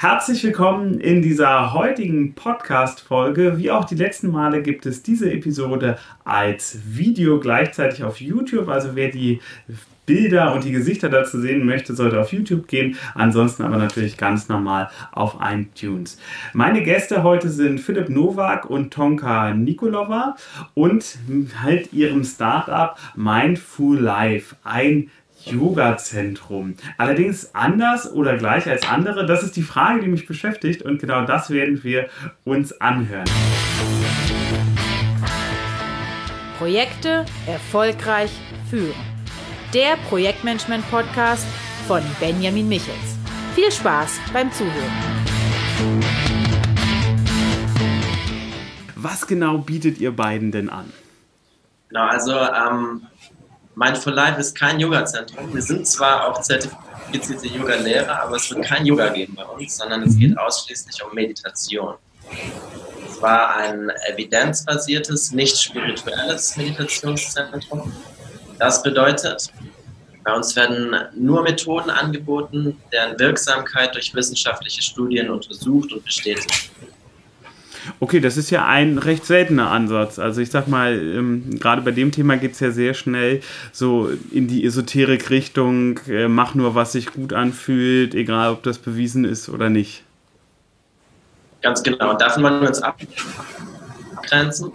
Herzlich 0.00 0.42
willkommen 0.44 0.98
in 0.98 1.20
dieser 1.20 1.74
heutigen 1.74 2.32
Podcast-Folge. 2.32 3.58
Wie 3.58 3.70
auch 3.70 3.84
die 3.84 3.96
letzten 3.96 4.30
Male 4.30 4.62
gibt 4.62 4.86
es 4.86 5.02
diese 5.02 5.30
Episode 5.30 5.98
als 6.24 6.78
Video 6.86 7.38
gleichzeitig 7.38 8.02
auf 8.02 8.18
YouTube. 8.18 8.70
Also 8.70 8.92
wer 8.94 9.10
die 9.10 9.42
Bilder 10.06 10.54
und 10.54 10.64
die 10.64 10.72
Gesichter 10.72 11.10
dazu 11.10 11.38
sehen 11.38 11.66
möchte, 11.66 11.94
sollte 11.94 12.18
auf 12.18 12.32
YouTube 12.32 12.66
gehen. 12.66 12.96
Ansonsten 13.14 13.62
aber 13.62 13.76
natürlich 13.76 14.16
ganz 14.16 14.48
normal 14.48 14.88
auf 15.12 15.36
iTunes. 15.42 16.18
Meine 16.54 16.82
Gäste 16.82 17.22
heute 17.22 17.50
sind 17.50 17.78
Philipp 17.78 18.08
Nowak 18.08 18.70
und 18.70 18.94
Tonka 18.94 19.52
Nikolova 19.52 20.34
und 20.72 21.18
halt 21.62 21.92
ihrem 21.92 22.24
Startup 22.24 22.96
Mindful 23.16 23.98
Life. 23.98 24.56
Ein 24.64 25.10
Yoga-Zentrum. 25.44 26.74
Allerdings 26.98 27.54
anders 27.54 28.12
oder 28.12 28.36
gleich 28.36 28.68
als 28.68 28.88
andere, 28.88 29.26
das 29.26 29.42
ist 29.42 29.56
die 29.56 29.62
Frage, 29.62 30.00
die 30.00 30.08
mich 30.08 30.26
beschäftigt 30.26 30.82
und 30.82 31.00
genau 31.00 31.24
das 31.24 31.50
werden 31.50 31.82
wir 31.82 32.08
uns 32.44 32.80
anhören. 32.80 33.24
Projekte 36.58 37.24
erfolgreich 37.46 38.30
führen. 38.68 38.92
Der 39.72 39.96
Projektmanagement-Podcast 40.08 41.46
von 41.86 42.02
Benjamin 42.18 42.68
Michels. 42.68 43.16
Viel 43.54 43.70
Spaß 43.72 44.18
beim 44.32 44.52
Zuhören. 44.52 44.92
Was 48.96 49.26
genau 49.26 49.58
bietet 49.58 49.98
ihr 49.98 50.14
beiden 50.14 50.52
denn 50.52 50.68
an? 50.68 50.92
Genau, 51.88 52.04
also 52.04 52.32
ähm, 52.32 53.06
Mindful 53.74 54.12
Life 54.12 54.40
ist 54.40 54.56
kein 54.56 54.80
Yoga-Zentrum. 54.80 55.54
Wir 55.54 55.62
sind 55.62 55.86
zwar 55.86 56.28
auch 56.28 56.40
zertifizierte 56.42 57.46
Yoga-Lehrer, 57.46 58.22
aber 58.22 58.36
es 58.36 58.50
wird 58.50 58.64
kein 58.64 58.84
Yoga 58.84 59.08
geben 59.08 59.34
bei 59.36 59.44
uns, 59.44 59.76
sondern 59.76 60.02
es 60.02 60.18
geht 60.18 60.36
ausschließlich 60.36 61.02
um 61.04 61.14
Meditation. 61.14 61.94
Es 63.08 63.22
war 63.22 63.56
ein 63.56 63.90
evidenzbasiertes, 64.08 65.32
nicht 65.32 65.56
spirituelles 65.56 66.56
Meditationszentrum. 66.56 67.92
Das 68.58 68.82
bedeutet, 68.82 69.52
bei 70.24 70.34
uns 70.34 70.54
werden 70.56 70.94
nur 71.14 71.42
Methoden 71.42 71.90
angeboten, 71.90 72.76
deren 72.92 73.18
Wirksamkeit 73.18 73.94
durch 73.94 74.14
wissenschaftliche 74.14 74.82
Studien 74.82 75.30
untersucht 75.30 75.92
und 75.92 76.04
bestätigt 76.04 76.70
Okay, 77.98 78.20
das 78.20 78.36
ist 78.36 78.50
ja 78.50 78.66
ein 78.66 78.98
recht 78.98 79.24
seltener 79.24 79.70
Ansatz. 79.70 80.18
Also 80.18 80.40
ich 80.40 80.50
sag 80.50 80.68
mal, 80.68 80.94
ähm, 80.94 81.58
gerade 81.58 81.82
bei 81.82 81.90
dem 81.90 82.12
Thema 82.12 82.36
geht 82.36 82.52
es 82.52 82.60
ja 82.60 82.70
sehr 82.70 82.94
schnell 82.94 83.40
so 83.72 84.10
in 84.30 84.48
die 84.48 84.64
Esoterik-Richtung, 84.64 86.00
äh, 86.08 86.28
mach 86.28 86.54
nur, 86.54 86.74
was 86.74 86.92
sich 86.92 87.12
gut 87.12 87.32
anfühlt, 87.32 88.14
egal 88.14 88.52
ob 88.52 88.62
das 88.62 88.78
bewiesen 88.78 89.24
ist 89.24 89.48
oder 89.48 89.70
nicht. 89.70 90.02
Ganz 91.62 91.82
genau. 91.82 92.14
Davon 92.14 92.42
wollen 92.42 92.60
wir 92.62 92.68
uns 92.68 92.82
abgrenzen 92.82 94.72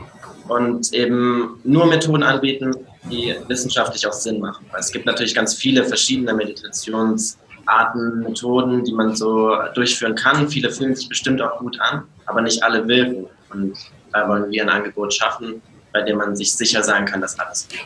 und 0.47 0.93
eben 0.93 1.59
nur 1.63 1.87
Methoden 1.87 2.23
anbieten, 2.23 2.75
die 3.09 3.33
wissenschaftlich 3.47 4.05
auch 4.07 4.13
Sinn 4.13 4.39
machen. 4.39 4.65
Weil 4.71 4.79
es 4.79 4.91
gibt 4.91 5.05
natürlich 5.05 5.33
ganz 5.33 5.53
viele 5.55 5.83
verschiedene 5.83 6.33
Meditations- 6.33 7.37
Arten, 7.65 8.19
Methoden, 8.19 8.83
die 8.83 8.93
man 8.93 9.15
so 9.15 9.55
durchführen 9.73 10.15
kann. 10.15 10.47
Viele 10.49 10.69
fühlen 10.69 10.95
sich 10.95 11.09
bestimmt 11.09 11.41
auch 11.41 11.59
gut 11.59 11.79
an, 11.81 12.03
aber 12.25 12.41
nicht 12.41 12.63
alle 12.63 12.87
wirken. 12.87 13.25
Und 13.49 13.73
da 14.11 14.27
wollen 14.27 14.51
wir 14.51 14.63
ein 14.63 14.69
Angebot 14.69 15.13
schaffen, 15.13 15.61
bei 15.93 16.01
dem 16.01 16.17
man 16.17 16.35
sich 16.35 16.53
sicher 16.53 16.83
sein 16.83 17.05
kann, 17.05 17.21
dass 17.21 17.39
alles 17.39 17.67
wirkt. 17.71 17.85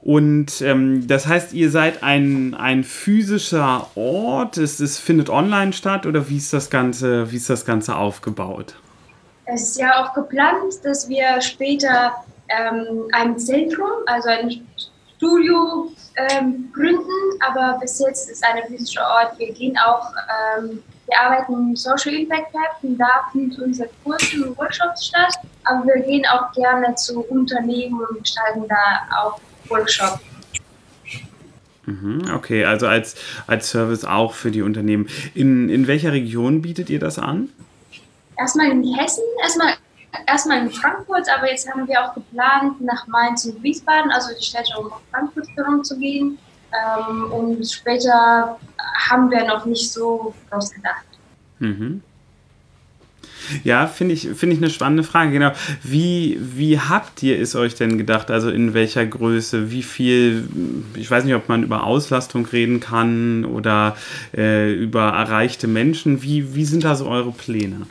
Und 0.00 0.62
ähm, 0.62 1.06
das 1.06 1.26
heißt, 1.26 1.52
ihr 1.52 1.70
seid 1.70 2.02
ein, 2.02 2.54
ein 2.54 2.82
physischer 2.84 3.88
Ort, 3.94 4.56
es, 4.56 4.80
es 4.80 4.98
findet 4.98 5.28
online 5.28 5.72
statt 5.72 6.06
oder 6.06 6.30
wie 6.30 6.38
ist 6.38 6.52
das 6.52 6.70
Ganze, 6.70 7.30
wie 7.30 7.36
ist 7.36 7.50
das 7.50 7.66
Ganze 7.66 7.96
aufgebaut? 7.96 8.74
Es 9.44 9.62
ist 9.62 9.78
ja 9.78 10.02
auch 10.02 10.14
geplant, 10.14 10.74
dass 10.82 11.08
wir 11.08 11.40
später 11.40 12.12
ähm, 12.48 13.08
ein 13.12 13.38
Zentrum, 13.38 13.90
also 14.06 14.28
ein 14.28 14.66
Studio 15.18 15.92
ähm, 16.16 16.70
gründen, 16.72 17.40
aber 17.40 17.78
bis 17.80 17.98
jetzt 17.98 18.30
ist 18.30 18.44
eine 18.44 18.64
physische 18.66 19.00
Ort. 19.00 19.38
Wir 19.38 19.52
gehen 19.52 19.76
auch, 19.78 20.12
ähm, 20.56 20.80
wir 21.06 21.20
arbeiten 21.20 21.52
im 21.52 21.76
Social 21.76 22.14
Impact 22.14 22.54
Lab 22.54 22.78
und 22.82 22.98
da 22.98 23.28
findet 23.32 23.58
unser 23.58 23.86
Kurs 24.04 24.32
und 24.34 24.56
Workshops 24.56 25.06
statt, 25.06 25.34
aber 25.64 25.84
wir 25.86 26.02
gehen 26.04 26.24
auch 26.26 26.52
gerne 26.52 26.94
zu 26.94 27.20
Unternehmen 27.20 28.00
und 28.00 28.22
gestalten 28.22 28.64
da 28.68 28.76
auch 29.20 29.40
Workshops. 29.68 30.20
Mhm, 31.86 32.30
okay, 32.34 32.64
also 32.64 32.86
als, 32.86 33.16
als 33.46 33.70
Service 33.70 34.04
auch 34.04 34.34
für 34.34 34.50
die 34.50 34.62
Unternehmen. 34.62 35.08
In, 35.34 35.68
in 35.68 35.86
welcher 35.88 36.12
Region 36.12 36.62
bietet 36.62 36.90
ihr 36.90 37.00
das 37.00 37.18
an? 37.18 37.48
Erstmal 38.36 38.70
in 38.70 38.84
Hessen, 38.94 39.24
erstmal 39.42 39.74
erstmal 40.26 40.58
in 40.58 40.70
Frankfurt, 40.70 41.26
aber 41.36 41.50
jetzt 41.50 41.70
haben 41.70 41.86
wir 41.86 42.02
auch 42.02 42.14
geplant, 42.14 42.80
nach 42.80 43.06
Mainz 43.06 43.44
und 43.44 43.62
Wiesbaden, 43.62 44.10
also 44.10 44.30
die 44.38 44.44
Städte 44.44 44.78
um 44.78 44.90
Frankfurt 45.10 45.48
herum 45.56 45.84
zu 45.84 45.98
gehen. 45.98 46.38
Ähm, 46.72 47.32
und 47.32 47.64
später 47.64 48.58
haben 49.08 49.30
wir 49.30 49.46
noch 49.46 49.64
nicht 49.64 49.90
so 49.90 50.34
groß 50.50 50.72
gedacht. 50.72 51.04
Mhm. 51.58 52.02
Ja, 53.64 53.86
finde 53.86 54.14
ich, 54.14 54.28
find 54.34 54.52
ich 54.52 54.58
eine 54.58 54.68
spannende 54.68 55.02
Frage. 55.02 55.32
Genau. 55.32 55.52
Wie, 55.82 56.38
wie 56.40 56.78
habt 56.78 57.22
ihr 57.22 57.40
es 57.40 57.54
euch 57.56 57.74
denn 57.74 57.96
gedacht? 57.96 58.30
Also 58.30 58.50
in 58.50 58.74
welcher 58.74 59.06
Größe? 59.06 59.70
Wie 59.70 59.82
viel? 59.82 60.48
Ich 60.96 61.10
weiß 61.10 61.24
nicht, 61.24 61.34
ob 61.34 61.48
man 61.48 61.62
über 61.62 61.84
Auslastung 61.84 62.44
reden 62.46 62.80
kann 62.80 63.46
oder 63.46 63.96
äh, 64.36 64.72
über 64.72 65.08
erreichte 65.10 65.66
Menschen. 65.66 66.22
Wie, 66.22 66.54
wie 66.54 66.64
sind 66.64 66.84
da 66.84 66.94
so 66.94 67.06
eure 67.06 67.32
Pläne? 67.32 67.86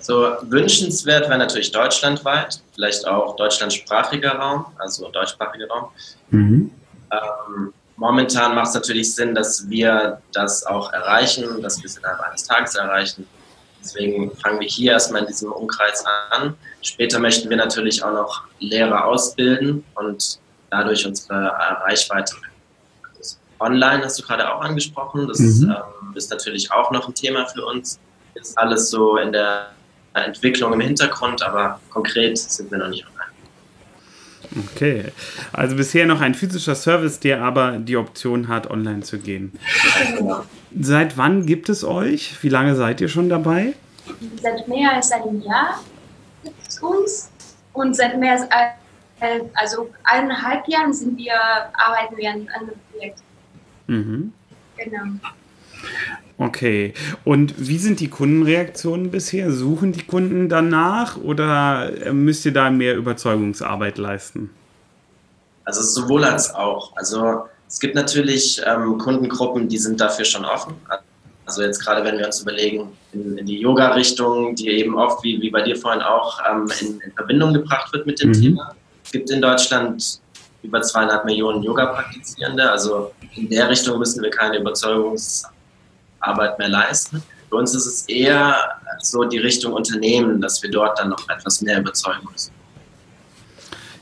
So 0.00 0.36
wünschenswert 0.42 1.28
wäre 1.28 1.38
natürlich 1.38 1.72
deutschlandweit, 1.72 2.60
vielleicht 2.74 3.06
auch 3.06 3.36
deutschlandsprachiger 3.36 4.32
Raum, 4.32 4.66
also 4.78 5.08
deutschsprachiger 5.10 5.68
Raum. 5.68 5.90
Mhm. 6.30 6.70
Ähm, 7.12 7.72
momentan 7.96 8.54
macht 8.54 8.68
es 8.68 8.74
natürlich 8.74 9.14
Sinn, 9.14 9.34
dass 9.34 9.68
wir 9.68 10.20
das 10.32 10.64
auch 10.64 10.92
erreichen, 10.92 11.62
dass 11.62 11.78
wir 11.78 11.86
es 11.86 11.98
innerhalb 11.98 12.20
eines 12.20 12.44
Tages 12.44 12.74
erreichen. 12.74 13.26
Deswegen 13.82 14.34
fangen 14.36 14.60
wir 14.60 14.68
hier 14.68 14.92
erstmal 14.92 15.22
in 15.22 15.28
diesem 15.28 15.52
Umkreis 15.52 16.04
an. 16.30 16.54
Später 16.82 17.18
möchten 17.18 17.48
wir 17.48 17.56
natürlich 17.56 18.02
auch 18.02 18.12
noch 18.12 18.42
Lehrer 18.58 19.06
ausbilden 19.06 19.84
und 19.94 20.38
dadurch 20.70 21.06
unsere 21.06 21.52
Reichweite. 21.86 22.36
Online 23.58 24.04
hast 24.04 24.18
du 24.18 24.22
gerade 24.22 24.52
auch 24.52 24.62
angesprochen. 24.62 25.28
Das 25.28 25.38
mhm. 25.38 25.70
ähm, 25.70 26.16
ist 26.16 26.30
natürlich 26.30 26.72
auch 26.72 26.90
noch 26.90 27.08
ein 27.08 27.14
Thema 27.14 27.46
für 27.46 27.64
uns. 27.64 27.98
Ist 28.34 28.56
alles 28.56 28.90
so 28.90 29.16
in 29.16 29.32
der 29.32 29.70
Entwicklung 30.14 30.72
im 30.72 30.80
Hintergrund, 30.80 31.42
aber 31.42 31.80
konkret 31.90 32.36
sind 32.38 32.70
wir 32.70 32.78
noch 32.78 32.88
nicht 32.88 33.06
online. 33.06 33.20
Okay, 34.74 35.04
also 35.52 35.76
bisher 35.76 36.06
noch 36.06 36.20
ein 36.20 36.34
physischer 36.34 36.74
Service, 36.74 37.20
der 37.20 37.40
aber 37.42 37.78
die 37.78 37.96
Option 37.96 38.48
hat, 38.48 38.68
online 38.68 39.00
zu 39.00 39.18
gehen. 39.18 39.52
Genau. 40.16 40.44
Seit 40.78 41.16
wann 41.16 41.46
gibt 41.46 41.68
es 41.68 41.84
euch? 41.84 42.42
Wie 42.42 42.48
lange 42.48 42.74
seid 42.74 43.00
ihr 43.00 43.08
schon 43.08 43.28
dabei? 43.28 43.74
Seit 44.42 44.66
mehr 44.66 44.92
als 44.92 45.12
einem 45.12 45.40
Jahr 45.42 45.80
gibt 46.42 46.66
es 46.66 46.80
uns 46.80 47.30
und 47.74 47.94
seit 47.94 48.18
mehr 48.18 48.32
als 48.32 48.42
ein, 49.20 49.42
also 49.54 49.90
eineinhalb 50.02 50.66
Jahren 50.66 50.92
sind 50.92 51.16
wir, 51.16 51.34
arbeiten 51.74 52.16
wir 52.16 52.30
an 52.30 52.48
einem 52.48 52.70
Projekt. 52.90 53.20
Mhm. 53.86 54.32
Genau. 54.76 55.04
Okay. 56.40 56.94
Und 57.24 57.54
wie 57.58 57.76
sind 57.76 58.00
die 58.00 58.08
Kundenreaktionen 58.08 59.10
bisher? 59.10 59.52
Suchen 59.52 59.92
die 59.92 60.04
Kunden 60.04 60.48
danach 60.48 61.18
oder 61.18 61.92
äh, 62.06 62.12
müsst 62.14 62.46
ihr 62.46 62.52
da 62.52 62.70
mehr 62.70 62.96
Überzeugungsarbeit 62.96 63.98
leisten? 63.98 64.48
Also 65.64 65.82
sowohl 65.82 66.24
als 66.24 66.54
auch. 66.54 66.96
Also 66.96 67.42
es 67.68 67.78
gibt 67.78 67.94
natürlich 67.94 68.60
ähm, 68.66 68.96
Kundengruppen, 68.96 69.68
die 69.68 69.76
sind 69.76 70.00
dafür 70.00 70.24
schon 70.24 70.46
offen. 70.46 70.74
Also 71.44 71.62
jetzt 71.62 71.84
gerade, 71.84 72.02
wenn 72.04 72.16
wir 72.16 72.24
uns 72.24 72.40
überlegen, 72.40 72.90
in, 73.12 73.36
in 73.36 73.44
die 73.44 73.60
Yoga-Richtung, 73.60 74.54
die 74.54 74.68
eben 74.68 74.96
oft, 74.96 75.22
wie, 75.22 75.42
wie 75.42 75.50
bei 75.50 75.60
dir 75.60 75.76
vorhin 75.76 76.00
auch, 76.00 76.40
ähm, 76.50 76.72
in, 76.80 77.00
in, 77.00 77.12
Verbindung 77.12 77.52
gebracht 77.52 77.92
wird 77.92 78.06
mit 78.06 78.20
dem 78.22 78.30
mhm. 78.30 78.40
Thema. 78.40 78.74
Es 79.04 79.12
gibt 79.12 79.30
in 79.30 79.42
Deutschland 79.42 80.20
über 80.62 80.80
zweieinhalb 80.80 81.26
Millionen 81.26 81.62
Yoga-Praktizierende. 81.62 82.70
Also 82.70 83.12
in 83.36 83.50
der 83.50 83.68
Richtung 83.68 83.98
müssen 83.98 84.22
wir 84.22 84.30
keine 84.30 84.58
Überzeugungsarbeit 84.58 85.59
Arbeit 86.20 86.58
mehr 86.58 86.68
leisten. 86.68 87.22
Bei 87.50 87.56
uns 87.56 87.74
ist 87.74 87.86
es 87.86 88.08
eher 88.08 88.56
so 89.00 89.24
die 89.24 89.38
Richtung 89.38 89.72
Unternehmen, 89.72 90.40
dass 90.40 90.62
wir 90.62 90.70
dort 90.70 90.98
dann 90.98 91.08
noch 91.10 91.28
etwas 91.28 91.60
mehr 91.62 91.80
überzeugen 91.80 92.28
müssen. 92.30 92.52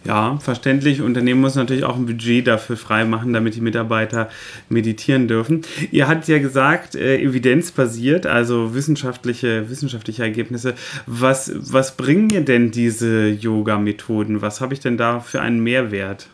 Ja, 0.04 0.38
verständlich. 0.38 1.02
Unternehmen 1.02 1.40
muss 1.40 1.54
natürlich 1.54 1.84
auch 1.84 1.96
ein 1.96 2.06
Budget 2.06 2.46
dafür 2.46 2.76
freimachen, 2.76 3.32
damit 3.32 3.56
die 3.56 3.60
Mitarbeiter 3.60 4.30
meditieren 4.68 5.28
dürfen. 5.28 5.62
Ihr 5.90 6.08
habt 6.08 6.28
ja 6.28 6.38
gesagt, 6.38 6.94
äh, 6.94 7.18
evidenzbasiert, 7.18 8.24
also 8.26 8.74
wissenschaftliche, 8.74 9.68
wissenschaftliche 9.68 10.22
Ergebnisse. 10.22 10.74
Was, 11.06 11.52
was 11.54 11.96
bringen 11.96 12.28
mir 12.28 12.42
denn 12.42 12.70
diese 12.70 13.28
Yoga-Methoden? 13.28 14.40
Was 14.40 14.60
habe 14.60 14.72
ich 14.72 14.80
denn 14.80 14.96
da 14.96 15.20
für 15.20 15.42
einen 15.42 15.60
Mehrwert? 15.60 16.28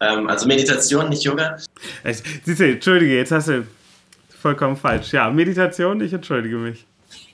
Ähm, 0.00 0.28
also 0.28 0.46
Meditation, 0.46 1.08
nicht 1.08 1.24
Yoga. 1.24 1.58
Also, 2.04 2.22
siehst 2.44 2.60
du, 2.60 2.72
Entschuldige, 2.72 3.16
jetzt 3.16 3.32
hast 3.32 3.48
du 3.48 3.66
vollkommen 4.44 4.76
falsch. 4.76 5.14
Ja, 5.14 5.30
Meditation, 5.30 6.02
ich 6.02 6.12
entschuldige 6.12 6.58
mich. 6.58 6.84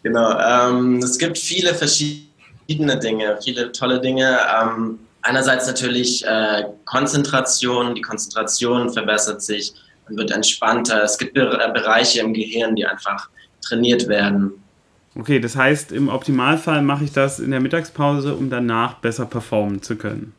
Genau, 0.05 0.39
ähm, 0.39 0.99
es 0.99 1.19
gibt 1.19 1.37
viele 1.39 1.75
verschiedene 1.75 3.01
Dinge, 3.01 3.37
viele 3.43 3.73
tolle 3.73 4.01
Dinge. 4.01 4.39
Ähm, 4.63 5.01
einerseits 5.23 5.67
natürlich 5.67 6.25
äh, 6.25 6.67
Konzentration, 6.85 7.97
die 7.97 8.01
Konzentration 8.01 8.93
verbessert 8.93 9.43
sich, 9.43 9.73
man 10.07 10.19
wird 10.19 10.31
entspannter. 10.31 11.03
Es 11.03 11.19
gibt 11.19 11.35
Bereiche 11.35 12.21
im 12.21 12.33
Gehirn, 12.33 12.77
die 12.77 12.87
einfach 12.87 13.29
trainiert 13.61 14.07
werden. 14.07 14.53
Okay, 15.19 15.41
das 15.41 15.57
heißt, 15.57 15.91
im 15.91 16.09
Optimalfall 16.09 16.81
mache 16.83 17.03
ich 17.03 17.13
das 17.13 17.41
in 17.41 17.51
der 17.51 17.59
Mittagspause, 17.59 18.35
um 18.35 18.51
danach 18.51 18.95
besser 18.95 19.27
performen 19.27 19.83
zu 19.83 19.97
können. 19.97 20.33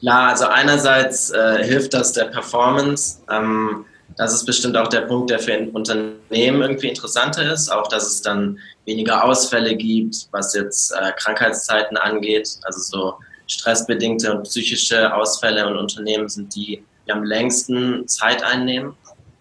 Ja, 0.00 0.28
also 0.28 0.44
einerseits 0.48 1.30
äh, 1.30 1.64
hilft 1.64 1.94
das 1.94 2.12
der 2.12 2.24
Performance. 2.24 3.20
Ähm, 3.30 3.86
das 4.16 4.34
ist 4.34 4.44
bestimmt 4.44 4.76
auch 4.76 4.88
der 4.88 5.02
Punkt, 5.02 5.30
der 5.30 5.38
für 5.38 5.54
ein 5.54 5.70
Unternehmen 5.70 6.62
irgendwie 6.62 6.88
interessanter 6.88 7.52
ist. 7.52 7.70
Auch, 7.70 7.88
dass 7.88 8.06
es 8.06 8.22
dann 8.22 8.58
weniger 8.84 9.24
Ausfälle 9.24 9.76
gibt, 9.76 10.28
was 10.32 10.54
jetzt 10.54 10.92
äh, 10.92 11.12
Krankheitszeiten 11.16 11.96
angeht. 11.96 12.58
Also 12.62 12.80
so 12.80 13.14
stressbedingte 13.46 14.34
und 14.34 14.44
psychische 14.44 15.14
Ausfälle 15.14 15.66
und 15.66 15.76
Unternehmen 15.76 16.28
sind 16.28 16.54
die, 16.54 16.84
die 17.06 17.12
am 17.12 17.24
längsten 17.24 18.06
Zeit 18.06 18.42
einnehmen. 18.42 18.94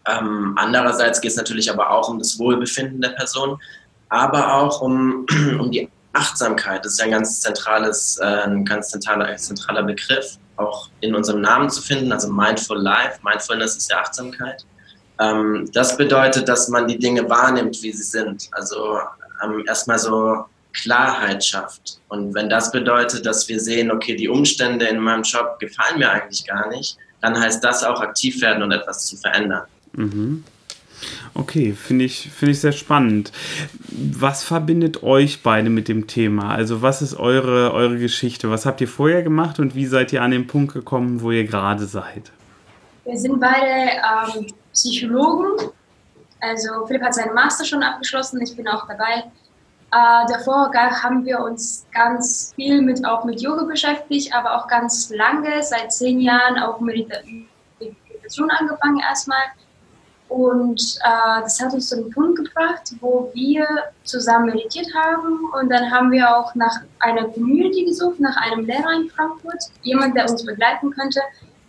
Ähm, 0.07 0.55
andererseits 0.57 1.21
geht 1.21 1.31
es 1.31 1.37
natürlich 1.37 1.69
aber 1.69 1.91
auch 1.91 2.09
um 2.09 2.17
das 2.17 2.39
Wohlbefinden 2.39 3.01
der 3.01 3.09
Person, 3.09 3.59
aber 4.09 4.55
auch 4.55 4.81
um, 4.81 5.25
um 5.59 5.71
die 5.71 5.89
Achtsamkeit. 6.13 6.83
Das 6.83 6.93
ist 6.93 6.99
ja 6.99 7.05
ein 7.05 7.11
ganz 7.11 7.41
zentrales, 7.41 8.17
äh, 8.21 8.25
ein 8.25 8.65
ganz 8.65 8.89
zentraler, 8.89 9.35
zentraler 9.37 9.83
Begriff, 9.83 10.37
auch 10.59 10.89
in 11.01 11.15
unserem 11.15 11.41
Namen 11.41 11.69
zu 11.69 11.81
finden. 11.81 12.11
Also 12.11 12.31
Mindful 12.31 12.79
Life. 12.79 13.19
Mindfulness 13.23 13.77
ist 13.77 13.91
ja 13.91 13.99
Achtsamkeit. 13.99 14.65
Ähm, 15.19 15.69
das 15.73 15.97
bedeutet, 15.97 16.47
dass 16.47 16.69
man 16.69 16.87
die 16.87 16.97
Dinge 16.97 17.29
wahrnimmt, 17.29 17.81
wie 17.81 17.91
sie 17.91 18.03
sind. 18.03 18.47
Also 18.51 18.99
ähm, 19.43 19.63
erstmal 19.67 19.99
so 19.99 20.45
Klarheit 20.73 21.43
schafft. 21.43 21.99
Und 22.09 22.33
wenn 22.33 22.49
das 22.49 22.71
bedeutet, 22.71 23.25
dass 23.25 23.47
wir 23.49 23.59
sehen, 23.59 23.91
okay, 23.91 24.15
die 24.15 24.29
Umstände 24.29 24.85
in 24.85 24.99
meinem 24.99 25.23
Job 25.23 25.57
gefallen 25.59 25.99
mir 25.99 26.11
eigentlich 26.11 26.45
gar 26.45 26.69
nicht, 26.69 26.97
dann 27.21 27.39
heißt 27.39 27.63
das 27.63 27.83
auch 27.83 28.01
aktiv 28.01 28.41
werden 28.41 28.63
und 28.63 28.71
etwas 28.71 29.05
zu 29.05 29.17
verändern. 29.17 29.63
Mhm. 29.93 30.43
Okay, 31.33 31.73
finde 31.73 32.05
ich, 32.05 32.29
find 32.31 32.51
ich 32.51 32.61
sehr 32.61 32.71
spannend. 32.71 33.31
Was 33.89 34.43
verbindet 34.43 35.03
euch 35.03 35.43
beide 35.43 35.69
mit 35.69 35.87
dem 35.87 36.07
Thema? 36.07 36.53
Also 36.53 36.81
was 36.81 37.01
ist 37.01 37.15
eure, 37.15 37.73
eure 37.73 37.97
Geschichte? 37.97 38.49
Was 38.49 38.65
habt 38.65 38.81
ihr 38.81 38.87
vorher 38.87 39.23
gemacht 39.23 39.59
und 39.59 39.75
wie 39.75 39.85
seid 39.85 40.13
ihr 40.13 40.21
an 40.21 40.31
den 40.31 40.47
Punkt 40.47 40.73
gekommen, 40.73 41.21
wo 41.21 41.31
ihr 41.31 41.45
gerade 41.45 41.85
seid? 41.85 42.31
Wir 43.05 43.17
sind 43.17 43.39
beide 43.39 44.37
ähm, 44.37 44.47
Psychologen. 44.73 45.71
Also 46.41 46.85
Philipp 46.87 47.03
hat 47.03 47.13
seinen 47.13 47.33
Master 47.33 47.65
schon 47.65 47.83
abgeschlossen, 47.83 48.41
ich 48.41 48.55
bin 48.55 48.67
auch 48.67 48.87
dabei. 48.87 49.23
Äh, 49.91 50.31
davor 50.31 50.71
haben 50.73 51.25
wir 51.25 51.39
uns 51.39 51.85
ganz 51.91 52.53
viel 52.55 52.81
mit, 52.81 53.03
auch 53.05 53.23
mit 53.25 53.41
Yoga 53.41 53.63
beschäftigt, 53.63 54.33
aber 54.33 54.55
auch 54.55 54.67
ganz 54.67 55.09
lange, 55.09 55.63
seit 55.63 55.91
zehn 55.91 56.21
Jahren 56.21 56.59
auch 56.59 56.79
Meditation 56.79 57.47
angefangen 58.51 58.99
erstmal. 58.99 59.41
Und 60.29 60.79
äh, 61.03 61.41
das 61.41 61.59
hat 61.59 61.73
uns 61.73 61.89
zu 61.89 61.97
einem 61.97 62.11
Punkt 62.11 62.37
gebracht, 62.37 62.93
wo 63.01 63.31
wir 63.33 63.67
zusammen 64.03 64.53
meditiert 64.53 64.87
haben. 64.93 65.39
Und 65.59 65.69
dann 65.69 65.91
haben 65.91 66.11
wir 66.11 66.37
auch 66.37 66.53
nach 66.53 66.81
einer 66.99 67.27
Community 67.29 67.85
gesucht, 67.85 68.19
nach 68.19 68.37
einem 68.37 68.65
Lehrer 68.65 68.93
in 68.93 69.09
Frankfurt, 69.09 69.63
jemand, 69.81 70.15
der 70.15 70.29
uns 70.29 70.45
begleiten 70.45 70.91
könnte. 70.91 71.19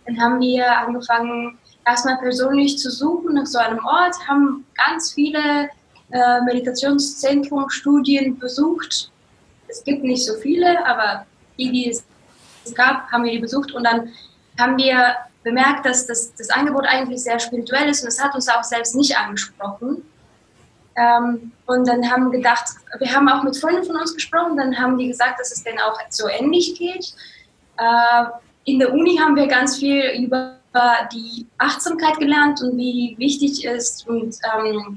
Dann 0.05 0.21
haben 0.21 0.39
wir 0.39 0.77
angefangen, 0.77 1.57
erstmal 1.87 2.17
persönlich 2.19 2.77
zu 2.77 2.91
suchen 2.91 3.33
nach 3.33 3.47
so 3.47 3.57
einem 3.57 3.83
Ort, 3.83 4.15
haben 4.27 4.63
ganz 4.85 5.11
viele 5.11 5.69
äh, 6.11 6.41
Meditationszentrum, 6.45 7.67
Studien 7.69 8.37
besucht. 8.37 9.11
Es 9.67 9.83
gibt 9.83 10.03
nicht 10.03 10.23
so 10.23 10.33
viele, 10.35 10.85
aber 10.85 11.25
die, 11.57 11.71
die 11.71 11.89
es 11.89 12.05
gab, 12.75 13.11
haben 13.11 13.23
wir 13.23 13.31
die 13.31 13.39
besucht. 13.39 13.71
Und 13.71 13.85
dann 13.85 14.09
haben 14.59 14.77
wir 14.77 15.15
bemerkt, 15.43 15.85
dass 15.85 16.07
das, 16.07 16.33
das 16.35 16.49
Angebot 16.49 16.85
eigentlich 16.85 17.21
sehr 17.23 17.39
spirituell 17.39 17.89
ist 17.89 18.01
und 18.01 18.09
es 18.09 18.21
hat 18.21 18.35
uns 18.35 18.47
auch 18.47 18.63
selbst 18.63 18.95
nicht 18.95 19.17
angesprochen. 19.17 20.03
Ähm, 20.95 21.51
und 21.65 21.87
dann 21.87 22.09
haben 22.11 22.31
gedacht, 22.31 22.65
wir 22.99 23.13
haben 23.13 23.29
auch 23.29 23.43
mit 23.43 23.57
Freunden 23.57 23.83
von 23.83 23.95
uns 23.95 24.13
gesprochen, 24.13 24.57
dann 24.57 24.77
haben 24.77 24.97
die 24.97 25.07
gesagt, 25.07 25.39
dass 25.39 25.51
es 25.51 25.63
denen 25.63 25.79
auch 25.79 25.97
so 26.09 26.27
ähnlich 26.27 26.77
geht. 26.77 27.13
Äh, 27.77 28.25
in 28.65 28.79
der 28.79 28.93
Uni 28.93 29.17
haben 29.17 29.35
wir 29.35 29.47
ganz 29.47 29.77
viel 29.77 30.03
über 30.23 30.57
die 31.11 31.45
Achtsamkeit 31.57 32.17
gelernt 32.17 32.61
und 32.61 32.77
wie 32.77 33.15
wichtig 33.17 33.65
ist 33.65 34.07
und 34.07 34.37
ähm, 34.55 34.95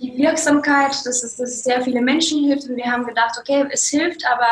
die 0.00 0.18
Wirksamkeit, 0.18 0.90
dass 0.90 1.22
es, 1.22 1.36
dass 1.36 1.50
es 1.50 1.64
sehr 1.64 1.80
viele 1.80 2.02
Menschen 2.02 2.44
hilft. 2.44 2.68
Und 2.68 2.76
wir 2.76 2.90
haben 2.90 3.06
gedacht, 3.06 3.36
okay, 3.40 3.66
es 3.70 3.88
hilft, 3.88 4.22
aber 4.26 4.48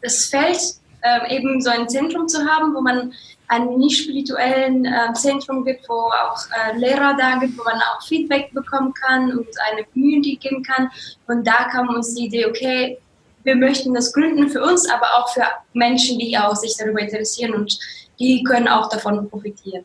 es 0.00 0.26
fällt 0.26 0.58
äh, 1.02 1.36
eben 1.36 1.60
so 1.60 1.70
ein 1.70 1.88
Zentrum 1.88 2.26
zu 2.26 2.44
haben, 2.46 2.74
wo 2.74 2.80
man 2.80 3.12
ein 3.48 3.76
nicht 3.76 4.02
spirituellen 4.02 4.84
äh, 4.84 5.12
Zentrum 5.14 5.64
gibt, 5.64 5.88
wo 5.88 5.94
auch 5.94 6.38
äh, 6.50 6.76
Lehrer 6.76 7.16
da 7.18 7.38
gibt, 7.38 7.58
wo 7.58 7.64
man 7.64 7.76
auch 7.76 8.04
Feedback 8.06 8.52
bekommen 8.52 8.92
kann 8.94 9.30
und 9.36 9.48
eine 9.70 9.84
Community 9.84 10.36
geben 10.36 10.62
kann. 10.62 10.90
Und 11.26 11.46
da 11.46 11.68
kam 11.70 11.88
uns 11.88 12.14
die 12.14 12.26
Idee, 12.26 12.46
okay, 12.46 12.98
wir 13.44 13.56
möchten 13.56 13.94
das 13.94 14.12
gründen 14.12 14.48
für 14.48 14.62
uns, 14.62 14.88
aber 14.90 15.06
auch 15.16 15.32
für 15.32 15.44
Menschen, 15.72 16.18
die 16.18 16.36
auch 16.36 16.56
sich 16.56 16.74
darüber 16.76 17.00
interessieren 17.00 17.54
und 17.54 17.78
die 18.18 18.42
können 18.42 18.66
auch 18.66 18.88
davon 18.88 19.28
profitieren. 19.30 19.84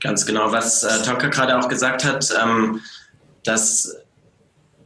Ganz 0.00 0.24
genau, 0.24 0.50
was 0.50 0.82
äh, 0.82 1.02
Tonka 1.04 1.28
gerade 1.28 1.58
auch 1.58 1.68
gesagt 1.68 2.04
hat, 2.04 2.26
ähm, 2.42 2.80
dass 3.44 4.01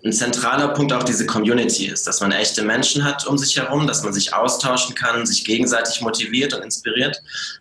ein 0.07 0.13
zentraler 0.13 0.69
Punkt 0.69 0.93
auch 0.93 1.03
diese 1.03 1.27
Community 1.27 1.87
ist, 1.87 2.07
dass 2.07 2.21
man 2.21 2.31
echte 2.31 2.63
Menschen 2.63 3.05
hat 3.05 3.27
um 3.27 3.37
sich 3.37 3.57
herum, 3.57 3.87
dass 3.87 4.03
man 4.03 4.13
sich 4.13 4.33
austauschen 4.33 4.95
kann, 4.95 5.27
sich 5.27 5.45
gegenseitig 5.45 6.01
motiviert 6.01 6.55
und 6.55 6.63
inspiriert. 6.63 7.21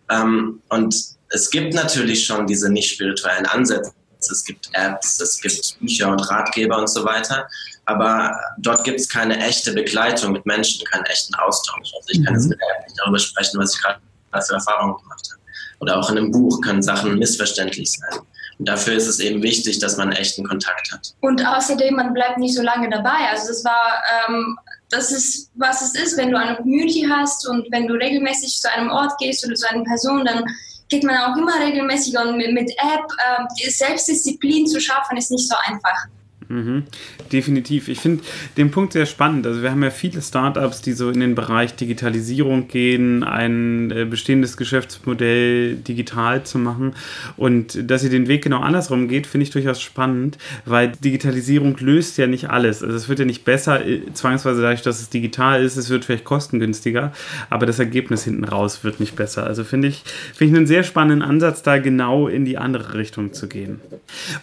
Ähm, 0.09 0.62
und 0.69 0.95
es 1.30 1.50
gibt 1.50 1.74
natürlich 1.74 2.24
schon 2.25 2.45
diese 2.45 2.71
nicht 2.71 2.92
spirituellen 2.92 3.45
Ansätze. 3.47 3.92
Es 4.19 4.44
gibt 4.44 4.69
Apps, 4.74 5.19
es 5.19 5.39
gibt 5.39 5.80
Bücher 5.80 6.09
und 6.09 6.19
Ratgeber 6.19 6.77
und 6.77 6.89
so 6.89 7.03
weiter. 7.03 7.47
Aber 7.86 8.36
dort 8.59 8.83
gibt 8.83 9.00
es 9.00 9.09
keine 9.09 9.38
echte 9.39 9.74
Begleitung 9.74 10.31
mit 10.33 10.45
Menschen, 10.45 10.86
keinen 10.86 11.06
echten 11.06 11.36
Austausch. 11.36 11.92
Also 11.95 12.09
ich 12.09 12.24
kann 12.24 12.33
jetzt 12.33 12.44
mhm. 12.45 12.50
mit 12.50 12.59
der 12.59 12.68
App 12.69 12.88
nicht 12.88 13.00
darüber 13.00 13.19
sprechen, 13.19 13.59
was 13.59 13.75
ich 13.75 13.81
gerade 13.81 14.00
für 14.45 14.53
Erfahrungen 14.53 14.97
gemacht 15.01 15.30
habe. 15.31 15.42
Oder 15.80 16.00
auch 16.00 16.09
in 16.09 16.18
einem 16.18 16.31
Buch 16.31 16.62
können 16.62 16.81
Sachen 16.81 17.18
missverständlich 17.19 17.92
sein. 17.92 18.19
Dafür 18.60 18.94
ist 18.96 19.07
es 19.07 19.19
eben 19.19 19.44
wichtig, 19.44 19.80
dass 19.80 19.98
man 19.98 20.12
echten 20.12 20.48
Kontakt 20.48 20.92
hat. 20.92 21.13
Und 21.22 21.46
außerdem, 21.46 21.96
man 21.96 22.13
bleibt 22.13 22.38
nicht 22.38 22.56
so 22.56 22.62
lange 22.62 22.90
dabei. 22.90 23.30
Also 23.30 23.50
das 23.50 23.66
war, 23.66 24.02
ähm, 24.28 24.57
das 24.90 25.12
ist, 25.12 25.52
was 25.56 25.81
es 25.81 25.95
ist, 25.95 26.18
wenn 26.18 26.31
du 26.31 26.38
eine 26.38 26.56
Community 26.56 27.07
hast 27.09 27.47
und 27.47 27.69
wenn 27.71 27.88
du 27.88 27.95
regelmäßig 27.95 28.62
zu 28.62 28.71
einem 28.71 28.90
Ort 28.90 29.18
gehst 29.19 29.45
oder 29.45 29.56
zu 29.56 29.69
einer 29.69 29.83
Person, 29.83 30.24
dann 30.24 30.45
geht 30.90 31.04
man 31.04 31.18
auch 31.18 31.38
immer 31.38 31.59
regelmäßig 31.59 32.18
und 32.18 32.38
mit, 32.38 32.54
mit 32.54 32.71
App. 32.71 33.06
Äh, 33.18 33.69
Selbstdisziplin 33.69 34.68
zu 34.68 34.80
schaffen, 34.80 35.18
ist 35.18 35.31
nicht 35.31 35.50
so 35.50 35.56
einfach. 35.66 36.07
Mhm, 36.47 36.83
definitiv. 37.31 37.87
Ich 37.87 37.99
finde 37.99 38.23
den 38.57 38.69
Punkt 38.69 38.94
sehr 38.94 39.06
spannend. 39.07 39.47
Also 39.47 39.64
wir 39.64 39.71
haben 39.71 39.81
ja 39.81 39.90
viele 39.90 40.21
Startups, 40.21 40.81
die 40.81 40.94
so 40.94 41.09
in 41.09 41.19
den 41.19 41.33
Bereich 41.33 41.75
Digitalisierung 41.75 42.68
gehen, 42.68 43.23
ein 43.23 43.90
äh, 43.92 44.06
bestehendes 44.06 44.56
Geschäftsmodell 44.56 45.75
digital 45.75 46.44
zu 46.44 46.59
machen. 46.59 46.94
Und 47.35 47.90
dass 47.90 48.04
ihr 48.04 48.11
den 48.11 48.28
Weg 48.28 48.44
genau 48.44 48.59
andersrum 48.59 49.07
geht, 49.07 49.25
finde 49.25 49.44
ich 49.44 49.49
durchaus 49.49 49.81
spannend, 49.81 50.37
weil 50.66 50.92
Digitalisierung 50.92 51.75
löst 51.80 52.18
ja 52.18 52.28
nicht 52.28 52.49
alles. 52.49 52.83
Also 52.83 52.95
es 52.95 53.09
wird 53.09 53.19
ja 53.19 53.25
nicht 53.25 53.44
besser, 53.44 53.85
äh, 53.85 54.02
zwangsweise 54.14 54.61
dadurch, 54.61 54.83
dass 54.83 55.02
es 55.02 55.09
digital 55.09 55.64
ist, 55.64 55.78
es 55.78 55.90
wird 55.90 56.06
vielleicht 56.06 56.25
kostengünstiger, 56.25 57.11
aber 57.49 57.66
das 57.66 57.80
Ergebnis 57.80 58.23
hinten 58.23 58.44
raus 58.44 58.83
wird 58.83 58.99
nicht 58.99 59.16
besser. 59.16 59.45
Also 59.45 59.64
finde 59.64 59.87
ich, 59.87 60.04
finde 60.35 60.54
ich 60.54 60.57
einen 60.57 60.68
sehr 60.68 60.83
spannenden 60.83 61.28
Ansatz, 61.28 61.64
da 61.64 61.80
genau 61.80 62.28
in 62.28 62.45
die 62.45 62.59
andere 62.59 62.94
Richtung 62.94 63.33
zu 63.33 63.47
gehen. 63.47 63.81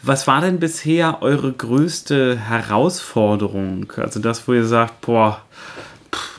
Was 0.03 0.27
war 0.27 0.41
denn 0.41 0.59
bisher 0.59 1.23
eure 1.23 1.53
größte 1.53 1.92
größte 1.93 2.39
Herausforderung? 2.39 3.93
Also 3.99 4.19
das, 4.19 4.49
wo 4.49 4.55
ihr 4.55 4.65
sagt, 4.65 5.03
boah, 5.03 5.43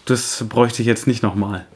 das 0.06 0.44
bräuchte 0.50 0.82
ich 0.82 0.88
jetzt 0.88 1.06
nicht 1.06 1.22
nochmal. 1.22 1.68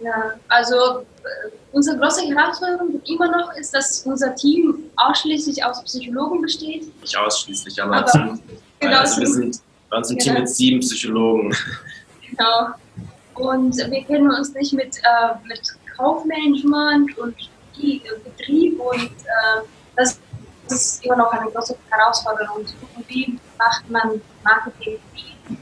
Ja, 0.00 0.34
also 0.48 0.76
äh, 0.76 1.48
unsere 1.72 1.96
große 1.96 2.26
Herausforderung 2.26 3.00
immer 3.06 3.30
noch 3.30 3.56
ist, 3.56 3.72
dass 3.72 4.02
unser 4.02 4.34
Team 4.34 4.76
ausschließlich 4.96 5.64
aus 5.64 5.82
Psychologen 5.84 6.42
besteht. 6.42 7.00
Nicht 7.00 7.16
ausschließlich, 7.16 7.82
aber, 7.82 7.96
aber 7.96 8.06
zum, 8.06 8.42
genau, 8.80 8.98
also 8.98 9.20
wir 9.22 9.28
sind 9.28 9.60
bei 9.88 9.96
uns 9.96 10.10
im 10.10 10.18
Team 10.18 10.34
mit 10.34 10.48
sieben 10.50 10.80
Psychologen. 10.80 11.56
Genau. 12.30 12.68
Und 13.34 13.76
wir 13.76 14.04
kennen 14.04 14.30
uns 14.30 14.52
nicht 14.52 14.74
mit, 14.74 14.98
äh, 14.98 15.48
mit 15.48 15.62
Kaufmanagement 15.96 17.16
und 17.16 17.34
Betrieb 17.76 18.78
und 18.78 18.96
äh, 19.00 19.62
das 19.96 20.18
das 20.68 20.84
ist 20.84 21.04
immer 21.04 21.16
noch 21.16 21.32
eine 21.32 21.50
große 21.50 21.76
Herausforderung. 21.90 22.66
Wie 23.08 23.38
macht 23.58 23.88
man 23.90 24.20
Marketing? 24.42 24.98
Wie, 25.12 25.56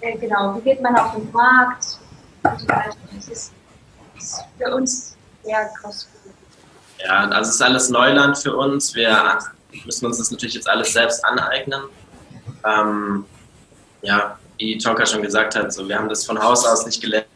äh, 0.00 0.16
genau, 0.18 0.56
wie 0.56 0.60
geht 0.60 0.80
man 0.82 0.96
auf 0.96 1.12
den 1.14 1.30
Markt? 1.32 1.98
Und 2.42 2.60
so 2.60 2.68
weiter. 2.68 2.96
Das 3.14 3.28
ist, 3.28 3.52
ist 4.16 4.44
für 4.58 4.74
uns 4.74 5.16
sehr 5.42 5.70
groß. 5.80 6.08
Ja, 7.04 7.28
also 7.28 7.48
es 7.48 7.54
ist 7.54 7.62
alles 7.62 7.88
Neuland 7.88 8.36
für 8.38 8.54
uns. 8.56 8.94
Wir 8.94 9.38
müssen 9.84 10.06
uns 10.06 10.18
das 10.18 10.30
natürlich 10.30 10.54
jetzt 10.54 10.68
alles 10.68 10.92
selbst 10.92 11.24
aneignen. 11.24 11.82
Ähm, 12.64 13.24
ja, 14.02 14.38
wie 14.58 14.76
Tonka 14.78 15.06
schon 15.06 15.22
gesagt 15.22 15.56
hat, 15.56 15.72
so, 15.72 15.88
wir 15.88 15.98
haben 15.98 16.08
das 16.08 16.24
von 16.24 16.40
Haus 16.42 16.66
aus 16.66 16.84
nicht 16.84 17.00
gelernt 17.00 17.26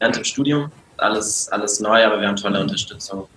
im 0.00 0.24
Studium. 0.24 0.72
Alles, 0.96 1.48
alles 1.50 1.80
neu, 1.80 2.04
aber 2.04 2.20
wir 2.20 2.28
haben 2.28 2.36
tolle 2.36 2.60
Unterstützung. 2.60 3.28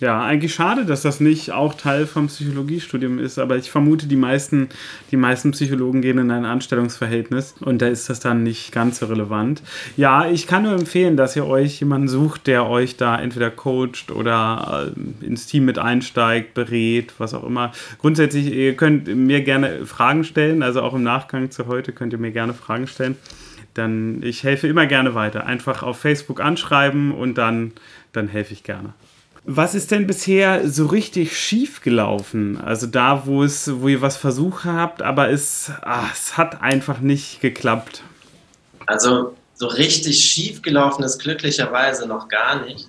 Ja, 0.00 0.22
eigentlich 0.22 0.54
schade, 0.54 0.86
dass 0.86 1.02
das 1.02 1.20
nicht 1.20 1.52
auch 1.52 1.74
Teil 1.74 2.06
vom 2.06 2.28
Psychologiestudium 2.28 3.18
ist, 3.18 3.38
aber 3.38 3.58
ich 3.58 3.70
vermute, 3.70 4.06
die 4.06 4.16
meisten, 4.16 4.70
die 5.10 5.18
meisten 5.18 5.50
Psychologen 5.50 6.00
gehen 6.00 6.16
in 6.16 6.30
ein 6.30 6.46
Anstellungsverhältnis 6.46 7.56
und 7.60 7.82
da 7.82 7.88
ist 7.88 8.08
das 8.08 8.18
dann 8.18 8.42
nicht 8.42 8.72
ganz 8.72 9.00
so 9.00 9.06
relevant. 9.06 9.62
Ja, 9.98 10.26
ich 10.26 10.46
kann 10.46 10.62
nur 10.62 10.72
empfehlen, 10.72 11.18
dass 11.18 11.36
ihr 11.36 11.46
euch 11.46 11.80
jemanden 11.80 12.08
sucht, 12.08 12.46
der 12.46 12.66
euch 12.66 12.96
da 12.96 13.20
entweder 13.20 13.50
coacht 13.50 14.10
oder 14.10 14.90
äh, 14.96 15.26
ins 15.26 15.46
Team 15.46 15.66
mit 15.66 15.78
einsteigt, 15.78 16.54
berät, 16.54 17.12
was 17.18 17.34
auch 17.34 17.44
immer. 17.44 17.72
Grundsätzlich, 17.98 18.54
ihr 18.54 18.76
könnt 18.76 19.14
mir 19.14 19.42
gerne 19.42 19.84
Fragen 19.84 20.24
stellen, 20.24 20.62
also 20.62 20.80
auch 20.80 20.94
im 20.94 21.02
Nachgang 21.02 21.50
zu 21.50 21.66
heute 21.66 21.92
könnt 21.92 22.14
ihr 22.14 22.18
mir 22.18 22.32
gerne 22.32 22.54
Fragen 22.54 22.86
stellen. 22.86 23.18
Dann, 23.74 24.22
ich 24.22 24.44
helfe 24.44 24.66
immer 24.66 24.86
gerne 24.86 25.14
weiter. 25.14 25.44
Einfach 25.44 25.82
auf 25.82 25.98
Facebook 25.98 26.40
anschreiben 26.40 27.12
und 27.12 27.36
dann, 27.36 27.72
dann 28.12 28.28
helfe 28.28 28.54
ich 28.54 28.64
gerne. 28.64 28.94
Was 29.44 29.74
ist 29.74 29.90
denn 29.90 30.06
bisher 30.06 30.68
so 30.68 30.86
richtig 30.86 31.38
schief 31.38 31.80
gelaufen? 31.80 32.60
Also 32.60 32.86
da, 32.86 33.26
wo 33.26 33.42
es, 33.42 33.80
wo 33.80 33.88
ihr 33.88 34.02
was 34.02 34.16
versucht 34.16 34.64
habt, 34.64 35.00
aber 35.00 35.30
es, 35.30 35.72
ach, 35.82 36.12
es 36.12 36.36
hat 36.36 36.60
einfach 36.62 37.00
nicht 37.00 37.40
geklappt. 37.40 38.02
Also 38.86 39.34
so 39.54 39.66
richtig 39.66 40.22
schief 40.22 40.62
gelaufen 40.62 41.02
ist 41.04 41.18
glücklicherweise 41.18 42.06
noch 42.06 42.28
gar 42.28 42.64
nicht. 42.64 42.88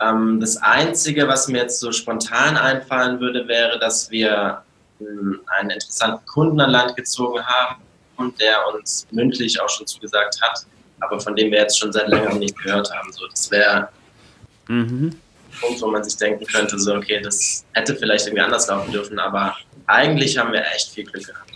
Ähm, 0.00 0.40
das 0.40 0.56
Einzige, 0.56 1.28
was 1.28 1.48
mir 1.48 1.58
jetzt 1.58 1.78
so 1.80 1.92
spontan 1.92 2.56
einfallen 2.56 3.20
würde, 3.20 3.46
wäre, 3.46 3.78
dass 3.78 4.10
wir 4.10 4.62
hm, 4.98 5.40
einen 5.46 5.70
interessanten 5.70 6.24
Kunden 6.26 6.60
an 6.60 6.70
Land 6.70 6.96
gezogen 6.96 7.44
haben 7.44 7.82
und 8.16 8.40
der 8.40 8.58
uns 8.72 9.06
mündlich 9.10 9.60
auch 9.60 9.68
schon 9.68 9.86
zugesagt 9.86 10.40
hat, 10.40 10.66
aber 11.00 11.20
von 11.20 11.36
dem 11.36 11.50
wir 11.50 11.58
jetzt 11.58 11.78
schon 11.78 11.92
seit 11.92 12.08
längerem 12.08 12.38
nicht 12.38 12.56
gehört 12.58 12.92
haben. 12.92 13.12
So, 13.12 13.26
das 13.28 13.50
wäre 13.50 13.88
mhm. 14.68 15.18
Punkt, 15.62 15.80
wo 15.80 15.90
man 15.90 16.04
sich 16.04 16.16
denken 16.16 16.44
könnte, 16.46 16.78
so, 16.78 16.94
okay, 16.94 17.20
das 17.22 17.64
hätte 17.72 17.96
vielleicht 17.96 18.26
irgendwie 18.26 18.42
anders 18.42 18.68
laufen 18.68 18.92
dürfen, 18.92 19.18
aber 19.18 19.56
eigentlich 19.86 20.36
haben 20.36 20.52
wir 20.52 20.62
echt 20.74 20.90
viel 20.90 21.04
Glück 21.04 21.26
gehabt. 21.26 21.52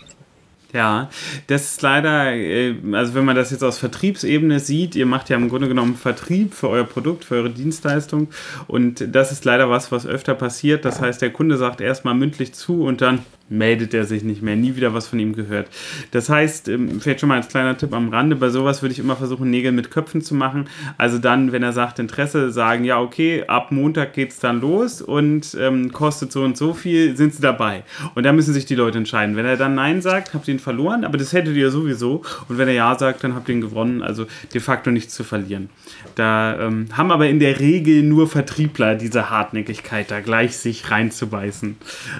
Ja, 0.73 1.09
das 1.47 1.71
ist 1.71 1.81
leider, 1.81 2.33
äh, 2.33 2.75
also 2.91 3.13
wenn 3.13 3.23
man 3.23 3.35
das 3.35 3.51
jetzt 3.51 3.63
aus 3.63 3.77
Vertriebsebene 3.77 4.59
sieht, 4.59 4.95
ihr 4.95 5.05
macht 5.05 5.29
ja 5.29 5.37
im 5.37 5.49
Grunde 5.49 5.69
genommen 5.69 5.95
Vertrieb 5.95 6.53
für 6.53 6.69
euer 6.69 6.83
Produkt, 6.83 7.23
für 7.23 7.35
eure 7.35 7.49
Dienstleistung 7.49 8.27
und 8.67 9.03
das 9.15 9.31
ist 9.31 9.45
leider 9.45 9.69
was, 9.69 9.91
was 9.91 10.05
öfter 10.05 10.35
passiert. 10.35 10.83
Das 10.83 10.99
heißt, 10.99 11.21
der 11.21 11.31
Kunde 11.31 11.57
sagt 11.57 11.79
erstmal 11.79 12.15
mündlich 12.15 12.53
zu 12.53 12.83
und 12.83 13.01
dann 13.01 13.23
meldet 13.49 13.93
er 13.93 14.05
sich 14.05 14.23
nicht 14.23 14.41
mehr, 14.41 14.55
nie 14.55 14.75
wieder 14.75 14.93
was 14.93 15.07
von 15.07 15.19
ihm 15.19 15.33
gehört. 15.33 15.69
Das 16.11 16.29
heißt, 16.29 16.67
ähm, 16.69 16.99
vielleicht 16.99 17.21
schon 17.21 17.29
mal 17.29 17.37
als 17.37 17.47
kleiner 17.47 17.77
Tipp 17.77 17.93
am 17.93 18.09
Rande, 18.09 18.35
bei 18.35 18.49
sowas 18.49 18.81
würde 18.81 18.93
ich 18.93 18.99
immer 18.99 19.15
versuchen, 19.15 19.49
Nägel 19.49 19.71
mit 19.71 19.91
Köpfen 19.91 20.21
zu 20.21 20.35
machen. 20.35 20.67
Also 20.97 21.17
dann, 21.17 21.51
wenn 21.51 21.63
er 21.63 21.73
sagt 21.73 21.99
Interesse, 21.99 22.51
sagen, 22.51 22.83
ja, 22.83 22.99
okay, 22.99 23.45
ab 23.47 23.71
Montag 23.71 24.13
geht 24.13 24.31
es 24.31 24.39
dann 24.39 24.61
los 24.61 25.01
und 25.01 25.57
ähm, 25.59 25.91
kostet 25.91 26.31
so 26.31 26.43
und 26.43 26.57
so 26.57 26.73
viel, 26.73 27.15
sind 27.15 27.33
sie 27.33 27.41
dabei. 27.41 27.83
Und 28.15 28.23
da 28.23 28.33
müssen 28.33 28.53
sich 28.53 28.65
die 28.65 28.75
Leute 28.75 28.97
entscheiden. 28.97 29.35
Wenn 29.35 29.45
er 29.45 29.57
dann 29.57 29.75
Nein 29.75 30.01
sagt, 30.01 30.33
habt 30.33 30.47
ihr 30.47 30.53
ihn 30.53 30.59
verloren, 30.59 31.03
aber 31.03 31.17
das 31.17 31.33
hättet 31.33 31.55
ihr 31.55 31.71
sowieso. 31.71 32.23
Und 32.49 32.57
wenn 32.57 32.67
er 32.67 32.73
Ja 32.73 32.97
sagt, 32.97 33.23
dann 33.23 33.35
habt 33.35 33.49
ihr 33.49 33.55
ihn 33.55 33.61
gewonnen, 33.61 34.01
also 34.01 34.25
de 34.53 34.61
facto 34.61 34.91
nichts 34.91 35.13
zu 35.13 35.23
verlieren. 35.23 35.69
Da 36.15 36.59
ähm, 36.59 36.87
haben 36.93 37.11
aber 37.11 37.27
in 37.27 37.39
der 37.39 37.59
Regel 37.59 38.03
nur 38.03 38.27
Vertriebler 38.27 38.95
diese 38.95 39.29
Hartnäckigkeit, 39.29 40.11
da 40.11 40.19
gleich 40.19 40.57
sich 40.57 40.89
reinzubeißen. 40.89 41.77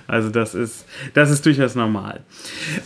Also 0.07 0.29
das 0.29 0.55
ist 0.55 0.85
das 1.17 1.31
ist 1.31 1.43
durchaus 1.47 1.73
normal. 1.73 2.21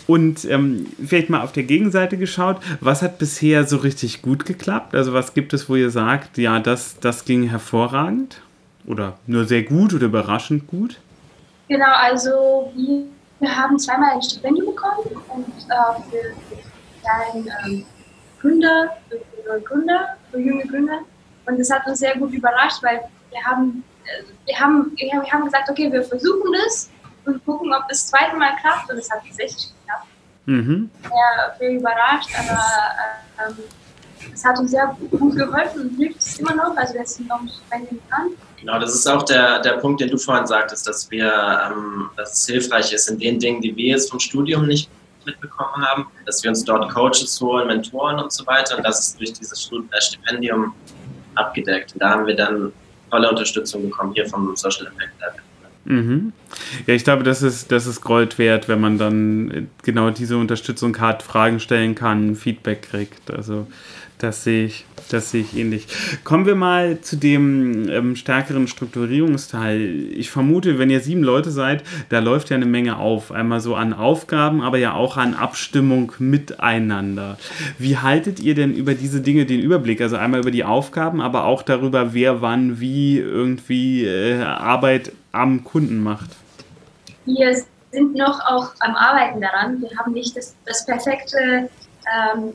Und 0.07 0.45
ähm, 0.45 0.87
vielleicht 1.05 1.29
mal 1.29 1.41
auf 1.41 1.51
der 1.51 1.63
Gegenseite 1.63 2.17
geschaut, 2.17 2.61
was 2.79 3.01
hat 3.01 3.17
bisher 3.17 3.65
so 3.65 3.75
richtig 3.75 4.21
gut 4.21 4.45
geklappt? 4.45 4.95
Also 4.95 5.11
was 5.11 5.33
gibt 5.33 5.51
es, 5.51 5.67
wo 5.67 5.75
ihr 5.75 5.89
sagt, 5.89 6.37
ja, 6.37 6.61
das, 6.61 6.97
das 7.01 7.25
ging 7.25 7.43
hervorragend? 7.49 8.41
Oder 8.87 9.17
nur 9.27 9.43
sehr 9.43 9.63
gut 9.63 9.93
oder 9.93 10.05
überraschend 10.05 10.67
gut? 10.67 10.97
Genau, 11.67 11.93
also 11.93 12.71
wir 12.73 13.57
haben 13.57 13.77
zweimal 13.77 14.13
ein 14.13 14.21
Stipendium 14.21 14.67
bekommen 14.67 15.09
und 15.27 15.47
äh, 15.47 16.01
für, 16.09 16.33
für 16.55 17.67
ähm, 17.67 17.85
Gründer, 18.39 18.95
für, 19.09 19.17
für 19.43 19.59
Gründer, 19.59 20.07
für 20.31 20.39
junge 20.39 20.65
Gründer. 20.67 20.99
Und 21.45 21.59
das 21.59 21.69
hat 21.69 21.85
uns 21.85 21.99
sehr 21.99 22.17
gut 22.17 22.31
überrascht, 22.31 22.81
weil 22.81 23.01
wir 23.29 23.43
haben, 23.43 23.83
äh, 24.05 24.23
wir 24.45 24.57
haben, 24.57 24.93
wir 24.95 25.31
haben 25.33 25.43
gesagt, 25.43 25.69
okay, 25.69 25.91
wir 25.91 26.03
versuchen 26.03 26.53
das 26.63 26.89
und 27.25 27.45
gucken, 27.45 27.73
ob 27.73 27.87
das 27.89 28.07
zweite 28.07 28.35
Mal 28.37 28.55
klappt. 28.61 28.91
Und 28.91 28.97
es 28.97 29.09
hat 29.09 29.21
tatsächlich 29.25 29.71
geklappt. 29.79 30.07
Mhm. 30.45 30.89
Ja, 31.03 31.55
wir 31.59 31.69
überrascht, 31.69 32.29
aber 32.37 33.49
ähm, 33.49 33.57
es 34.33 34.45
hat 34.45 34.59
uns 34.59 34.71
sehr 34.71 34.95
gut 35.09 35.35
geholfen 35.35 35.81
und 35.81 35.97
hilft 35.97 36.19
es 36.19 36.39
immer 36.39 36.55
noch. 36.55 36.75
Also 36.75 36.93
wir 36.93 37.05
sind 37.05 37.27
noch 37.27 37.41
nicht 37.41 37.55
Stipendium 37.55 37.99
dran. 38.09 38.29
Genau, 38.59 38.79
das 38.79 38.93
ist 38.93 39.07
auch 39.07 39.23
der, 39.23 39.59
der 39.59 39.73
Punkt, 39.73 40.01
den 40.01 40.09
du 40.09 40.17
vorhin 40.17 40.45
sagtest, 40.45 40.87
dass 40.87 41.09
wir, 41.09 41.31
ähm, 41.71 42.09
dass 42.15 42.33
es 42.33 42.45
hilfreich 42.45 42.93
ist 42.93 43.09
in 43.09 43.19
den 43.19 43.39
Dingen, 43.39 43.61
die 43.61 43.75
wir 43.75 43.89
jetzt 43.89 44.09
vom 44.09 44.19
Studium 44.19 44.67
nicht 44.67 44.89
mitbekommen 45.25 45.85
haben, 45.85 46.07
dass 46.25 46.43
wir 46.43 46.49
uns 46.49 46.63
dort 46.63 46.91
Coaches 46.91 47.39
holen, 47.41 47.67
Mentoren 47.67 48.19
und 48.19 48.31
so 48.31 48.45
weiter 48.47 48.77
und 48.77 48.83
das 48.83 48.99
ist 48.99 49.19
durch 49.19 49.33
dieses 49.33 49.69
Stipendium 49.99 50.73
abgedeckt. 51.35 51.93
Und 51.93 52.01
da 52.01 52.09
haben 52.09 52.25
wir 52.25 52.35
dann 52.35 52.73
tolle 53.09 53.29
Unterstützung 53.29 53.83
bekommen 53.83 54.13
hier 54.13 54.27
vom 54.27 54.55
Social 54.55 54.87
Impact 54.87 55.19
Lab. 55.19 55.35
Mhm. 55.85 56.33
Ja, 56.85 56.93
ich 56.93 57.03
glaube, 57.03 57.23
das 57.23 57.41
ist, 57.41 57.71
das 57.71 57.87
ist 57.87 58.01
Gold 58.01 58.37
wert, 58.37 58.67
wenn 58.67 58.79
man 58.79 58.97
dann 58.97 59.69
genau 59.83 60.09
diese 60.11 60.37
Unterstützung 60.37 60.99
hat, 60.99 61.23
Fragen 61.23 61.59
stellen 61.59 61.95
kann, 61.95 62.35
Feedback 62.35 62.83
kriegt. 62.83 63.31
Also 63.31 63.67
das 64.21 64.43
sehe 64.43 64.65
ich, 64.65 64.85
das 65.09 65.31
sehe 65.31 65.41
ich 65.41 65.57
ähnlich. 65.57 65.87
Kommen 66.23 66.45
wir 66.45 66.53
mal 66.53 67.01
zu 67.01 67.15
dem 67.15 67.89
ähm, 67.89 68.15
stärkeren 68.15 68.67
Strukturierungsteil. 68.67 70.09
Ich 70.13 70.29
vermute, 70.29 70.77
wenn 70.77 70.91
ihr 70.91 70.99
sieben 70.99 71.23
Leute 71.23 71.49
seid, 71.49 71.83
da 72.09 72.19
läuft 72.19 72.51
ja 72.51 72.55
eine 72.55 72.67
Menge 72.67 72.97
auf. 72.97 73.31
Einmal 73.31 73.61
so 73.61 73.75
an 73.75 73.93
Aufgaben, 73.93 74.61
aber 74.61 74.77
ja 74.77 74.93
auch 74.93 75.17
an 75.17 75.33
Abstimmung 75.33 76.11
miteinander. 76.19 77.39
Wie 77.79 77.97
haltet 77.97 78.39
ihr 78.39 78.53
denn 78.53 78.75
über 78.75 78.93
diese 78.93 79.21
Dinge 79.21 79.47
den 79.47 79.59
Überblick? 79.59 80.01
Also 80.01 80.17
einmal 80.17 80.41
über 80.41 80.51
die 80.51 80.65
Aufgaben, 80.65 81.19
aber 81.19 81.45
auch 81.45 81.63
darüber, 81.63 82.13
wer 82.13 82.41
wann 82.41 82.79
wie 82.79 83.17
irgendwie 83.17 84.05
äh, 84.05 84.43
Arbeit 84.43 85.13
am 85.31 85.63
Kunden 85.63 86.01
macht? 86.01 86.29
Wir 87.25 87.55
sind 87.91 88.15
noch 88.15 88.39
auch 88.45 88.73
am 88.79 88.95
Arbeiten 88.95 89.41
daran. 89.41 89.81
Wir 89.81 89.89
haben 89.97 90.13
nicht 90.13 90.35
das, 90.35 90.55
das 90.65 90.85
perfekte 90.85 91.69
ähm, 92.13 92.53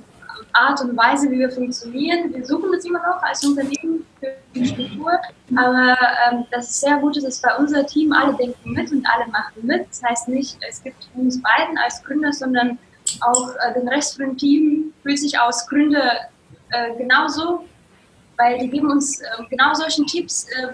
Art 0.52 0.80
und 0.80 0.96
Weise, 0.96 1.30
wie 1.30 1.38
wir 1.38 1.50
funktionieren. 1.50 2.32
Wir 2.32 2.44
suchen 2.44 2.72
das 2.72 2.84
immer 2.84 3.00
noch 3.00 3.22
als 3.22 3.44
Unternehmen 3.44 4.06
für 4.20 4.32
die 4.54 4.66
Struktur, 4.66 5.12
aber 5.54 5.96
ähm, 6.30 6.46
das 6.50 6.70
ist 6.70 6.80
sehr 6.80 6.96
gut, 6.98 7.22
dass 7.22 7.40
bei 7.40 7.54
unser 7.56 7.86
Team 7.86 8.12
alle 8.12 8.34
denken 8.34 8.72
mit 8.72 8.90
und 8.90 9.06
alle 9.06 9.30
machen 9.30 9.62
mit. 9.62 9.86
Das 9.88 10.02
heißt 10.02 10.28
nicht, 10.28 10.56
es 10.68 10.82
gibt 10.82 11.08
uns 11.14 11.40
beiden 11.42 11.76
als 11.78 12.02
Gründer, 12.04 12.32
sondern 12.32 12.78
auch 13.20 13.54
äh, 13.56 13.74
den 13.74 13.88
Rest 13.88 14.16
von 14.16 14.26
dem 14.26 14.36
Team 14.36 14.92
fühlt 15.02 15.18
sich 15.18 15.38
als 15.38 15.66
Gründer 15.68 16.12
äh, 16.70 16.96
genauso, 16.96 17.64
weil 18.36 18.58
die 18.58 18.70
geben 18.70 18.90
uns 18.90 19.20
äh, 19.20 19.24
genau 19.50 19.74
solchen 19.74 20.06
Tipps 20.06 20.46
äh, 20.48 20.72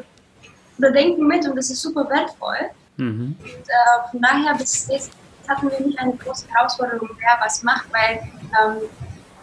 oder 0.79 0.91
denken 0.91 1.27
mit 1.27 1.47
und 1.47 1.57
das 1.57 1.71
ist 1.71 1.83
super 1.83 2.09
wertvoll. 2.09 2.71
Mhm. 2.97 3.37
Und, 3.41 3.49
äh, 3.49 4.11
von 4.11 4.21
daher 4.21 4.55
bis 4.55 4.89
jetzt 4.89 5.13
hatten 5.49 5.71
wir 5.71 5.81
nicht 5.81 5.99
eine 5.99 6.15
große 6.15 6.47
Herausforderung, 6.49 7.11
wer 7.19 7.39
was 7.45 7.63
macht, 7.63 7.87
weil 7.93 8.21
ähm, 8.63 8.83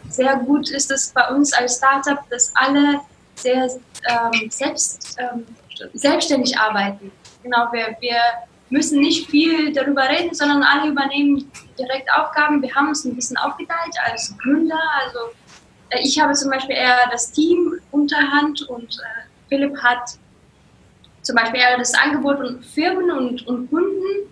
sehr 0.10 0.36
gut 0.38 0.70
ist 0.72 0.92
es 0.92 1.10
bei 1.10 1.28
uns 1.30 1.54
als 1.54 1.78
Startup, 1.78 2.20
dass 2.30 2.52
alle 2.56 3.02
sehr 3.36 3.70
ähm, 4.08 4.50
selbst, 4.50 5.18
ähm, 5.20 5.46
selbstständig 5.94 6.58
arbeiten. 6.58 7.12
Genau, 7.44 7.72
wir, 7.72 7.96
wir 8.00 8.20
müssen 8.70 9.00
nicht 9.00 9.30
viel 9.30 9.74
darüber 9.74 10.08
reden, 10.08 10.34
sondern 10.34 10.64
alle 10.64 10.92
übernehmen 10.92 11.52
direkt 11.78 12.12
Aufgaben. 12.12 12.62
Wir 12.62 12.74
haben 12.76 12.90
uns 12.90 13.06
ein 13.06 13.16
bisschen 13.16 13.38
aufgeteilt 13.38 13.96
als 14.06 14.36
Gründer. 14.38 14.80
Also 15.04 15.20
äh, 15.90 16.00
ich 16.02 16.20
habe 16.20 16.34
zum 16.34 16.52
Beispiel 16.52 16.76
eher 16.76 17.10
das 17.12 17.32
Team 17.32 17.80
Unterhand 17.92 18.62
und 18.64 18.94
äh, 18.96 19.28
Philipp 19.48 19.78
hat 19.82 20.18
zum 21.30 21.36
Beispiel 21.36 21.60
eher 21.60 21.78
das 21.78 21.94
Angebot 21.94 22.40
und 22.40 22.66
Firmen 22.66 23.12
und, 23.12 23.46
und 23.46 23.70
Kunden. 23.70 24.28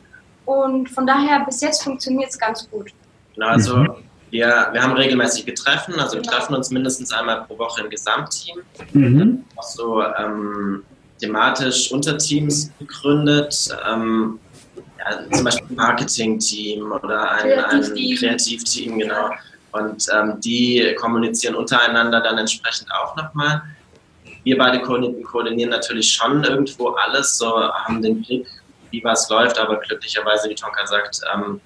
Und 0.45 0.89
von 0.89 1.05
daher 1.05 1.45
bis 1.45 1.61
jetzt 1.61 1.83
funktioniert 1.83 2.31
es 2.31 2.39
ganz 2.39 2.67
gut. 2.71 2.91
Genau, 3.35 3.47
also 3.49 3.77
mhm. 3.77 3.95
Wir, 4.29 4.67
wir 4.73 4.83
haben 4.83 4.93
regelmäßig 4.93 5.45
Getreffen, 5.45 5.97
also 5.99 6.17
wir 6.17 6.23
treffen 6.23 6.53
uns 6.53 6.69
mindestens 6.69 7.13
einmal 7.13 7.45
pro 7.45 7.57
Woche 7.59 7.81
im 7.83 7.89
Gesamtteam. 7.89 8.57
Mhm. 8.91 9.45
Auch 9.55 9.63
so 9.63 10.03
ähm, 10.03 10.83
thematisch 11.21 11.91
Unterteams 11.91 12.71
gegründet. 12.77 13.69
Ähm, 13.89 14.39
ja, 14.99 15.31
zum 15.31 15.45
Beispiel 15.45 15.67
ein 15.69 15.75
Marketing-Team 15.75 16.91
oder 16.91 17.31
ein, 17.31 17.41
Kreativteam. 17.41 18.11
ein 18.11 18.17
Kreativteam, 18.17 18.99
genau. 18.99 19.29
Und 19.71 20.07
ähm, 20.13 20.41
die 20.41 20.93
kommunizieren 20.99 21.55
untereinander 21.55 22.19
dann 22.19 22.37
entsprechend 22.37 22.91
auch 22.91 23.15
nochmal. 23.15 23.61
Wir 24.47 24.57
beide 24.57 24.81
koordinieren 24.81 25.71
natürlich 25.71 26.13
schon 26.13 26.41
irgendwo 26.41 26.91
alles, 26.91 27.37
so 27.37 27.69
haben 27.69 28.01
den 28.01 28.21
Blick 28.21 28.47
wie 28.91 29.03
was 29.03 29.29
läuft, 29.29 29.59
aber 29.59 29.75
glücklicherweise, 29.81 30.49
wie 30.49 30.55
Tonka 30.55 30.87
sagt, 30.87 31.19
ähm, 31.35 31.59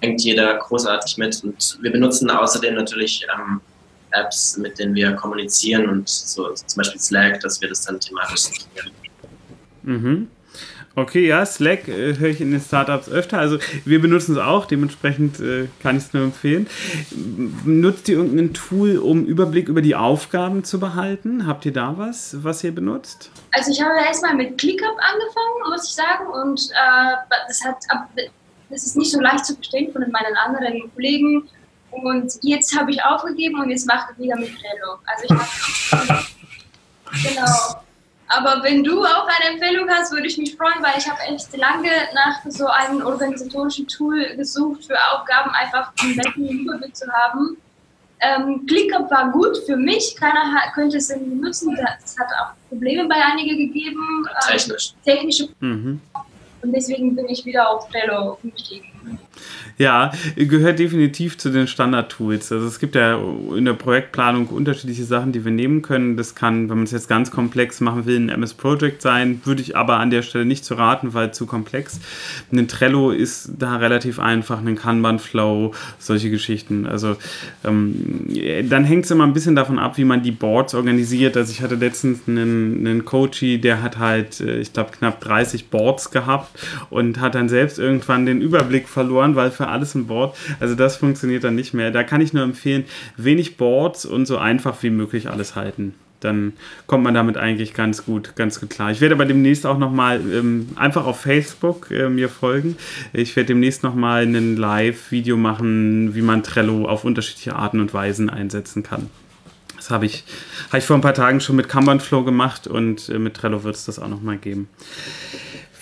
denkt 0.00 0.20
jeder 0.20 0.54
großartig 0.54 1.16
mit. 1.18 1.42
Und 1.42 1.76
wir 1.82 1.90
benutzen 1.90 2.30
außerdem 2.30 2.76
natürlich 2.76 3.26
ähm, 3.34 3.60
Apps, 4.12 4.56
mit 4.56 4.78
denen 4.78 4.94
wir 4.94 5.10
kommunizieren 5.14 5.88
und 5.88 6.08
so 6.08 6.52
zum 6.52 6.76
Beispiel 6.76 7.00
Slack, 7.00 7.40
dass 7.40 7.60
wir 7.60 7.68
das 7.68 7.80
dann 7.80 7.98
thematisch. 7.98 8.44
Mhm. 9.82 10.28
Okay, 10.96 11.26
ja, 11.26 11.44
Slack 11.44 11.88
äh, 11.88 12.16
höre 12.18 12.28
ich 12.28 12.40
in 12.40 12.52
den 12.52 12.60
Startups 12.60 13.08
öfter. 13.08 13.38
Also 13.38 13.58
wir 13.84 14.00
benutzen 14.00 14.32
es 14.36 14.38
auch, 14.38 14.64
dementsprechend 14.66 15.40
äh, 15.40 15.66
kann 15.82 15.96
ich 15.96 16.04
es 16.04 16.12
nur 16.12 16.22
empfehlen. 16.22 16.68
Nutzt 17.64 18.08
ihr 18.08 18.18
irgendein 18.18 18.54
Tool, 18.54 18.98
um 18.98 19.26
Überblick 19.26 19.68
über 19.68 19.82
die 19.82 19.96
Aufgaben 19.96 20.62
zu 20.62 20.78
behalten? 20.78 21.48
Habt 21.48 21.66
ihr 21.66 21.72
da 21.72 21.98
was, 21.98 22.44
was 22.44 22.62
ihr 22.62 22.72
benutzt? 22.72 23.30
Also 23.50 23.72
ich 23.72 23.82
habe 23.82 23.92
erstmal 24.06 24.36
mit 24.36 24.56
ClickUp 24.56 24.96
angefangen, 24.98 25.70
muss 25.70 25.88
ich 25.88 25.94
sagen. 25.94 26.26
Und 26.28 26.70
äh, 26.70 27.16
das, 27.48 27.64
hat, 27.64 27.76
das 28.70 28.86
ist 28.86 28.96
nicht 28.96 29.10
so 29.10 29.20
leicht 29.20 29.46
zu 29.46 29.54
verstehen 29.54 29.92
von 29.92 30.02
meinen 30.02 30.36
anderen 30.44 30.92
Kollegen. 30.94 31.48
Und 31.90 32.32
jetzt 32.42 32.78
habe 32.78 32.92
ich 32.92 33.02
aufgegeben 33.02 33.60
und 33.60 33.70
jetzt 33.70 33.86
mache 33.86 34.12
ich 34.12 34.24
wieder 34.24 34.36
mit 34.36 34.50
Trello. 34.50 34.98
Also 35.06 35.24
ich 35.24 35.30
mache 35.30 36.24
genau. 37.28 37.83
Aber 38.28 38.62
wenn 38.62 38.82
du 38.82 39.04
auch 39.04 39.28
eine 39.28 39.54
Empfehlung 39.54 39.88
hast, 39.88 40.12
würde 40.12 40.26
ich 40.26 40.38
mich 40.38 40.56
freuen, 40.56 40.82
weil 40.82 40.94
ich 40.96 41.08
habe 41.08 41.20
echt 41.22 41.54
lange 41.56 41.90
nach 42.14 42.40
so 42.48 42.66
einem 42.66 43.04
organisatorischen 43.04 43.86
Tool 43.86 44.34
gesucht 44.36 44.86
für 44.86 44.96
Aufgaben, 45.12 45.50
einfach 45.50 45.92
einen 46.00 46.16
besseren 46.16 46.48
Überblick 46.48 46.96
zu 46.96 47.06
haben. 47.12 47.56
Ähm, 48.20 48.64
ClickUp 48.66 49.10
war 49.10 49.30
gut 49.30 49.58
für 49.66 49.76
mich, 49.76 50.16
keiner 50.16 50.54
könnte 50.72 50.96
es 50.96 51.10
irgendwie 51.10 51.36
nutzen. 51.36 51.76
Es 52.02 52.18
hat 52.18 52.28
auch 52.40 52.54
Probleme 52.70 53.06
bei 53.06 53.16
einigen 53.16 53.58
gegeben. 53.58 54.26
Technisch. 54.48 54.94
Ähm, 54.94 55.12
technische. 55.12 55.48
Mhm. 55.60 56.00
Und 56.62 56.72
deswegen 56.72 57.14
bin 57.14 57.28
ich 57.28 57.44
wieder 57.44 57.68
auf 57.68 57.88
Trello 57.90 58.38
umgestiegen. 58.42 59.18
Ja, 59.76 60.12
gehört 60.36 60.78
definitiv 60.78 61.36
zu 61.36 61.50
den 61.50 61.66
Standard-Tools. 61.66 62.52
Also 62.52 62.66
es 62.66 62.78
gibt 62.78 62.94
ja 62.94 63.18
in 63.56 63.64
der 63.64 63.72
Projektplanung 63.72 64.46
unterschiedliche 64.46 65.04
Sachen, 65.04 65.32
die 65.32 65.44
wir 65.44 65.50
nehmen 65.50 65.82
können. 65.82 66.16
Das 66.16 66.36
kann, 66.36 66.68
wenn 66.68 66.76
man 66.76 66.84
es 66.84 66.92
jetzt 66.92 67.08
ganz 67.08 67.32
komplex 67.32 67.80
machen 67.80 68.06
will, 68.06 68.16
ein 68.16 68.28
MS 68.28 68.54
Project 68.54 69.02
sein, 69.02 69.40
würde 69.44 69.62
ich 69.62 69.76
aber 69.76 69.98
an 69.98 70.10
der 70.10 70.22
Stelle 70.22 70.44
nicht 70.44 70.64
zu 70.64 70.74
raten, 70.74 71.12
weil 71.12 71.34
zu 71.34 71.46
komplex. 71.46 71.98
Ein 72.52 72.68
Trello 72.68 73.10
ist 73.10 73.50
da 73.58 73.76
relativ 73.76 74.20
einfach, 74.20 74.64
ein 74.64 74.76
Kanban-Flow, 74.76 75.72
solche 75.98 76.30
Geschichten. 76.30 76.86
Also 76.86 77.16
ähm, 77.64 78.28
dann 78.68 78.84
hängt 78.84 79.06
es 79.06 79.10
immer 79.10 79.24
ein 79.24 79.32
bisschen 79.32 79.56
davon 79.56 79.80
ab, 79.80 79.98
wie 79.98 80.04
man 80.04 80.22
die 80.22 80.30
Boards 80.30 80.74
organisiert. 80.74 81.36
Also 81.36 81.50
ich 81.50 81.62
hatte 81.62 81.74
letztens 81.74 82.28
einen, 82.28 82.86
einen 82.86 83.04
Coachy, 83.04 83.60
der 83.60 83.82
hat 83.82 83.98
halt, 83.98 84.40
äh, 84.40 84.58
ich 84.58 84.72
glaube, 84.72 84.92
knapp 84.92 85.20
30 85.20 85.68
Boards 85.68 86.12
gehabt 86.12 86.50
und 86.90 87.20
hat 87.20 87.34
dann 87.34 87.48
selbst 87.48 87.80
irgendwann 87.80 88.26
den 88.26 88.40
Überblick 88.40 88.88
verloren, 88.88 89.23
weil 89.36 89.50
für 89.50 89.68
alles 89.68 89.94
ein 89.94 90.06
Board, 90.06 90.36
also 90.60 90.74
das 90.74 90.96
funktioniert 90.96 91.44
dann 91.44 91.54
nicht 91.54 91.74
mehr. 91.74 91.90
Da 91.90 92.02
kann 92.02 92.20
ich 92.20 92.32
nur 92.32 92.44
empfehlen, 92.44 92.84
wenig 93.16 93.56
Boards 93.56 94.04
und 94.04 94.26
so 94.26 94.38
einfach 94.38 94.82
wie 94.82 94.90
möglich 94.90 95.30
alles 95.30 95.56
halten 95.56 95.94
dann 96.24 96.54
kommt 96.86 97.04
man 97.04 97.14
damit 97.14 97.36
eigentlich 97.36 97.74
ganz 97.74 98.04
gut, 98.04 98.34
ganz 98.34 98.58
gut 98.58 98.70
klar. 98.70 98.90
Ich 98.90 99.00
werde 99.00 99.14
aber 99.14 99.26
demnächst 99.26 99.66
auch 99.66 99.78
nochmal 99.78 100.20
ähm, 100.20 100.68
einfach 100.74 101.04
auf 101.04 101.20
Facebook 101.20 101.90
äh, 101.90 102.08
mir 102.08 102.28
folgen. 102.28 102.76
Ich 103.12 103.36
werde 103.36 103.48
demnächst 103.48 103.82
nochmal 103.82 104.22
ein 104.22 104.56
Live-Video 104.56 105.36
machen, 105.36 106.14
wie 106.14 106.22
man 106.22 106.42
Trello 106.42 106.88
auf 106.88 107.04
unterschiedliche 107.04 107.54
Arten 107.54 107.80
und 107.80 107.92
Weisen 107.92 108.30
einsetzen 108.30 108.82
kann. 108.82 109.10
Das 109.76 109.90
habe 109.90 110.06
ich, 110.06 110.24
hab 110.70 110.78
ich 110.78 110.84
vor 110.86 110.96
ein 110.96 111.02
paar 111.02 111.14
Tagen 111.14 111.40
schon 111.40 111.56
mit 111.56 111.68
Kanban 111.68 112.00
Flow 112.00 112.24
gemacht 112.24 112.66
und 112.66 113.10
äh, 113.10 113.18
mit 113.18 113.34
Trello 113.34 113.62
wird 113.62 113.76
es 113.76 113.84
das 113.84 113.98
auch 113.98 114.08
nochmal 114.08 114.38
geben. 114.38 114.68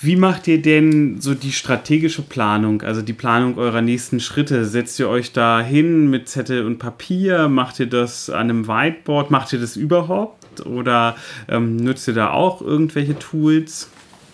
Wie 0.05 0.17
macht 0.17 0.49
ihr 0.49 0.61
denn 0.61 1.21
so 1.21 1.33
die 1.33 1.53
strategische 1.53 2.23
Planung, 2.23 2.83
also 2.83 3.03
die 3.03 3.13
Planung 3.13 3.57
eurer 3.57 3.83
nächsten 3.83 4.19
Schritte? 4.19 4.65
Setzt 4.65 4.99
ihr 4.99 5.09
euch 5.09 5.33
da 5.33 5.61
hin 5.61 6.11
mit 6.11 6.29
Zettel 6.29 6.67
und 6.67 6.81
Papier? 6.81 7.47
Macht 7.47 7.79
ihr 7.79 7.87
das 7.87 8.29
an 8.29 8.51
einem 8.51 8.67
Whiteboard? 8.67 9.31
Macht 9.31 9.53
ihr 9.53 9.61
das 9.61 9.77
überhaupt? 9.77 10.67
Oder 10.67 11.15
ähm, 11.49 11.77
nutzt 11.77 12.09
ihr 12.09 12.15
da 12.15 12.33
auch 12.33 12.61
irgendwelche 12.63 13.17
Tools? 13.17 13.89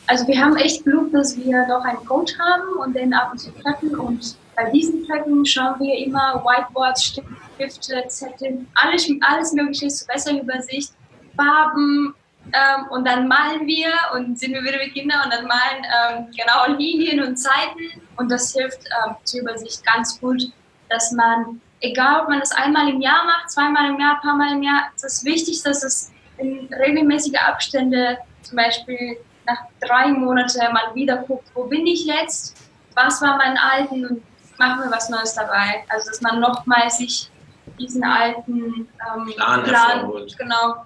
Also 0.06 0.26
wir 0.26 0.40
haben 0.40 0.56
echt 0.56 0.84
Glück, 0.84 1.12
dass 1.12 1.36
wir 1.36 1.66
noch 1.66 1.84
einen 1.84 2.02
Coach 2.06 2.32
haben 2.38 2.78
und 2.82 2.96
den 2.96 3.12
ab 3.12 3.32
und 3.32 3.38
zu 3.38 3.50
treffen. 3.62 3.94
Und 3.94 4.38
bei 4.56 4.70
diesen 4.70 5.06
Treffen 5.06 5.44
schauen 5.44 5.78
wir 5.80 5.98
immer 5.98 6.42
Whiteboards, 6.46 7.04
Stifte, 7.04 8.04
Zettel, 8.08 8.64
alles, 8.74 9.06
alles 9.20 9.52
Mögliche 9.52 9.88
zur 9.88 10.06
besseren 10.06 10.40
Übersicht, 10.40 10.94
Farben, 11.36 12.14
ähm, 12.52 12.86
und 12.90 13.06
dann 13.06 13.28
malen 13.28 13.66
wir 13.66 13.92
und 14.14 14.38
sind 14.38 14.52
wir 14.52 14.62
wieder 14.62 14.78
mit 14.78 14.94
Kindern 14.94 15.24
und 15.24 15.32
dann 15.32 15.46
malen 15.46 15.84
ähm, 15.84 16.30
genau 16.36 16.76
Linien 16.76 17.22
und 17.22 17.36
Zeiten. 17.36 18.02
Und 18.16 18.30
das 18.30 18.52
hilft 18.52 18.80
ähm, 19.04 19.16
zur 19.24 19.40
Übersicht 19.40 19.84
ganz 19.84 20.20
gut, 20.20 20.42
dass 20.88 21.12
man, 21.12 21.60
egal 21.80 22.22
ob 22.22 22.28
man 22.28 22.40
das 22.40 22.52
einmal 22.52 22.88
im 22.88 23.00
Jahr 23.00 23.24
macht, 23.24 23.50
zweimal 23.50 23.90
im 23.90 24.00
Jahr, 24.00 24.16
ein 24.16 24.20
paar 24.20 24.36
Mal 24.36 24.52
im 24.54 24.62
Jahr, 24.62 24.88
es 24.96 25.04
ist 25.04 25.24
wichtig, 25.24 25.62
dass 25.62 25.82
es 25.82 26.10
in 26.38 26.68
regelmäßigen 26.72 27.38
Abständen, 27.38 28.16
zum 28.42 28.56
Beispiel 28.56 29.18
nach 29.46 29.58
drei 29.80 30.08
Monaten, 30.08 30.58
man 30.72 30.94
wieder 30.94 31.18
guckt, 31.18 31.48
wo 31.54 31.64
bin 31.64 31.86
ich 31.86 32.06
jetzt, 32.06 32.56
was 32.94 33.20
war 33.22 33.36
mein 33.36 33.56
alten 33.58 34.06
und 34.06 34.22
machen 34.58 34.82
wir 34.82 34.90
was 34.90 35.08
Neues 35.08 35.34
dabei. 35.34 35.84
Also 35.88 36.10
dass 36.10 36.20
man 36.20 36.40
nochmal 36.40 36.90
sich 36.90 37.30
diesen 37.78 38.04
alten 38.04 38.88
ähm, 39.16 39.26
Plan, 39.36 39.62
Plan 39.64 40.26
genau, 40.36 40.84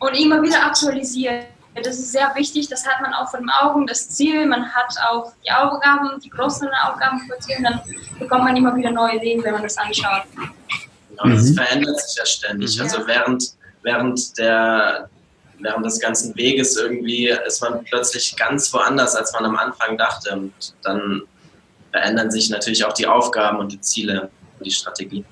und 0.00 0.14
immer 0.14 0.42
wieder 0.42 0.64
aktualisieren. 0.66 1.44
Das 1.76 1.98
ist 1.98 2.10
sehr 2.10 2.32
wichtig, 2.34 2.68
das 2.68 2.84
hat 2.84 3.00
man 3.00 3.14
auch 3.14 3.30
vor 3.30 3.38
den 3.38 3.48
Augen, 3.48 3.86
das 3.86 4.10
Ziel, 4.10 4.44
man 4.46 4.66
hat 4.74 4.92
auch 5.08 5.32
die 5.46 5.52
Aufgaben, 5.52 6.20
die 6.20 6.28
großen 6.28 6.68
Aufgaben 6.82 7.20
vor 7.28 7.38
Ziel, 7.38 7.56
dann 7.62 7.80
bekommt 8.18 8.44
man 8.44 8.56
immer 8.56 8.74
wieder 8.74 8.90
neue 8.90 9.16
Ideen, 9.16 9.42
wenn 9.44 9.52
man 9.52 9.62
das 9.62 9.78
anschaut. 9.78 10.24
Genau, 11.10 11.34
das 11.34 11.50
mhm. 11.50 11.54
verändert 11.54 12.00
sich 12.00 12.18
ja 12.18 12.26
ständig. 12.26 12.76
Mhm. 12.76 12.82
Also 12.82 13.06
während, 13.06 13.44
während, 13.82 14.36
der, 14.38 15.08
während 15.60 15.86
des 15.86 16.00
ganzen 16.00 16.34
Weges 16.34 16.76
irgendwie 16.76 17.28
ist 17.28 17.62
man 17.62 17.84
plötzlich 17.84 18.34
ganz 18.36 18.72
woanders, 18.72 19.14
als 19.14 19.32
man 19.32 19.44
am 19.44 19.56
Anfang 19.56 19.96
dachte. 19.96 20.32
Und 20.32 20.52
dann 20.82 21.22
verändern 21.92 22.32
sich 22.32 22.50
natürlich 22.50 22.84
auch 22.84 22.94
die 22.94 23.06
Aufgaben 23.06 23.58
und 23.58 23.70
die 23.70 23.80
Ziele 23.80 24.30
und 24.58 24.66
die 24.66 24.72
Strategie. 24.72 25.24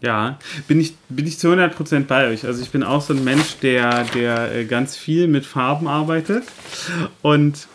Ja, 0.00 0.38
bin 0.66 0.80
ich, 0.80 0.94
bin 1.10 1.26
ich 1.26 1.38
zu 1.38 1.48
100% 1.48 2.06
bei 2.06 2.28
euch. 2.28 2.46
Also 2.46 2.62
ich 2.62 2.70
bin 2.70 2.82
auch 2.82 3.02
so 3.02 3.12
ein 3.12 3.22
Mensch, 3.22 3.58
der, 3.62 4.04
der 4.04 4.54
äh, 4.54 4.64
ganz 4.64 4.96
viel 4.96 5.28
mit 5.28 5.44
Farben 5.44 5.88
arbeitet 5.88 6.44
und 7.20 7.68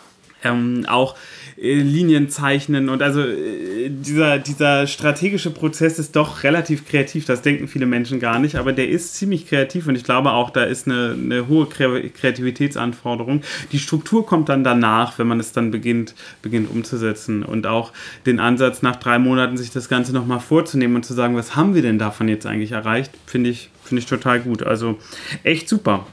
ähm, 0.44 0.86
auch 0.88 1.16
Linien 1.58 2.30
zeichnen 2.30 2.90
und 2.90 3.02
also 3.02 3.22
äh, 3.22 3.90
dieser, 3.90 4.40
dieser 4.40 4.88
strategische 4.88 5.52
Prozess 5.52 6.00
ist 6.00 6.16
doch 6.16 6.44
relativ 6.44 6.86
kreativ, 6.86 7.26
das 7.26 7.42
denken 7.42 7.70
viele 7.70 7.86
Menschen 7.86 8.20
gar 8.20 8.40
nicht, 8.40 8.56
aber 8.56 8.74
der 8.74 8.90
ist 8.90 9.16
ziemlich 9.16 9.48
kreativ 9.48 9.88
und 9.88 9.96
ich 9.96 10.04
glaube 10.04 10.32
auch, 10.32 10.50
da 10.50 10.64
ist 10.64 10.86
eine, 10.86 11.16
eine 11.18 11.48
hohe 11.48 11.68
Kreativitätsanforderung. 11.68 13.42
Die 13.72 13.80
Struktur 13.80 14.26
kommt 14.26 14.50
dann 14.50 14.66
danach, 14.66 15.18
wenn 15.18 15.28
man 15.28 15.40
es 15.40 15.54
dann 15.54 15.72
beginnt, 15.72 16.14
beginnt 16.42 16.70
umzusetzen 16.70 17.44
und 17.44 17.68
auch 17.68 17.94
den 18.26 18.42
Ansatz 18.42 18.82
nach 18.82 18.98
drei 18.98 19.18
Monaten 19.18 19.56
sich 19.56 19.72
das 19.72 19.88
Ganze 19.88 20.12
nochmal 20.12 20.42
vorzunehmen 20.42 20.98
und 20.98 21.06
zu 21.06 21.14
sagen, 21.14 21.38
was 21.38 21.56
haben 21.56 21.74
wir 21.74 21.82
denn 21.82 22.00
davon 22.00 22.28
jetzt 22.28 22.46
eigentlich 22.46 22.74
erreicht, 22.74 23.12
finde 23.28 23.52
ich, 23.52 23.70
finde 23.86 24.02
ich 24.02 24.08
total 24.08 24.42
gut. 24.42 24.64
Also 24.64 24.98
echt 25.44 25.70
super. 25.70 26.06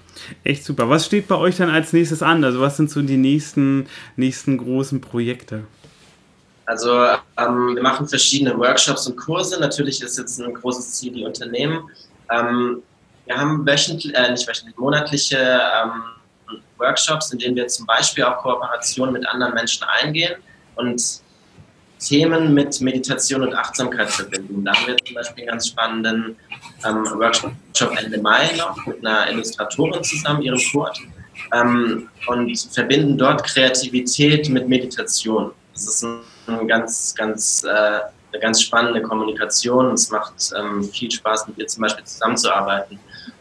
Echt 0.44 0.64
super. 0.64 0.88
Was 0.88 1.06
steht 1.06 1.28
bei 1.28 1.36
euch 1.36 1.56
dann 1.56 1.70
als 1.70 1.92
nächstes 1.92 2.22
an? 2.22 2.44
Also 2.44 2.60
was 2.60 2.76
sind 2.76 2.90
so 2.90 3.02
die 3.02 3.16
nächsten, 3.16 3.86
nächsten 4.16 4.58
großen 4.58 5.00
Projekte? 5.00 5.64
Also 6.66 7.04
ähm, 7.38 7.74
wir 7.74 7.82
machen 7.82 8.06
verschiedene 8.08 8.56
Workshops 8.56 9.06
und 9.06 9.16
Kurse. 9.16 9.58
Natürlich 9.58 10.02
ist 10.02 10.18
jetzt 10.18 10.40
ein 10.40 10.54
großes 10.54 10.92
Ziel 10.92 11.12
die 11.12 11.24
Unternehmen. 11.24 11.90
Ähm, 12.30 12.82
wir 13.26 13.36
haben 13.36 13.66
wöchentlich, 13.66 14.14
äh, 14.14 14.30
nicht 14.30 14.46
wöchentlich, 14.46 14.76
monatliche 14.76 15.36
ähm, 15.36 16.60
Workshops, 16.78 17.32
in 17.32 17.38
denen 17.38 17.56
wir 17.56 17.66
zum 17.68 17.86
Beispiel 17.86 18.24
auch 18.24 18.38
Kooperationen 18.38 19.12
mit 19.12 19.26
anderen 19.26 19.54
Menschen 19.54 19.84
eingehen 20.02 20.34
und 20.76 21.21
Themen 22.02 22.52
mit 22.52 22.80
Meditation 22.80 23.42
und 23.42 23.54
Achtsamkeit 23.54 24.10
verbinden. 24.10 24.64
Da 24.64 24.74
haben 24.74 24.86
wir 24.86 24.96
zum 24.98 25.14
Beispiel 25.14 25.42
einen 25.44 25.50
ganz 25.50 25.68
spannenden 25.68 26.36
ähm, 26.84 27.04
Workshop 27.18 27.52
Ende 27.96 28.18
Mai 28.20 28.50
noch 28.56 28.86
mit 28.86 29.04
einer 29.04 29.30
Illustratorin 29.30 30.02
zusammen, 30.02 30.42
ihrem 30.42 30.60
Kurt, 30.72 31.00
ähm, 31.52 32.08
und 32.26 32.58
verbinden 32.72 33.16
dort 33.16 33.44
Kreativität 33.44 34.48
mit 34.48 34.68
Meditation. 34.68 35.52
Das 35.72 35.88
ist 35.88 36.04
ein, 36.04 36.20
ein 36.46 36.68
ganz, 36.68 37.14
ganz, 37.14 37.64
äh, 37.64 37.68
eine 37.68 38.40
ganz 38.40 38.62
spannende 38.62 39.02
Kommunikation. 39.02 39.92
Es 39.92 40.10
macht 40.10 40.34
ähm, 40.58 40.84
viel 40.84 41.10
Spaß, 41.10 41.48
mit 41.48 41.58
ihr 41.58 41.66
zum 41.66 41.82
Beispiel 41.82 42.04
zusammenzuarbeiten. 42.04 42.98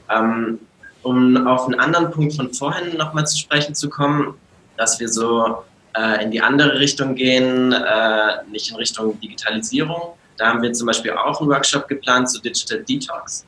Ähm, 0.10 0.60
um 1.04 1.47
auf 1.47 1.65
einen 1.65 1.80
anderen 1.80 2.12
Punkt 2.12 2.36
von 2.36 2.54
vorhin 2.54 2.95
nochmal 2.97 3.26
zu 3.26 3.38
sprechen 3.38 3.74
zu 3.74 3.89
kommen, 3.89 4.36
dass 4.78 5.00
wir 5.00 5.10
so 5.10 5.63
äh, 5.97 6.23
in 6.23 6.32
die 6.32 6.41
andere 6.41 6.80
Richtung 6.80 7.15
gehen, 7.15 7.71
äh, 7.71 8.43
nicht 8.49 8.69
in 8.69 8.77
Richtung 8.77 9.19
Digitalisierung. 9.19 10.13
Da 10.38 10.47
haben 10.47 10.62
wir 10.62 10.71
zum 10.73 10.88
Beispiel 10.88 11.12
auch 11.12 11.39
einen 11.39 11.49
Workshop 11.49 11.88
geplant 11.88 12.30
zu 12.30 12.41
Digital 12.41 12.84
Detox. 12.84 13.45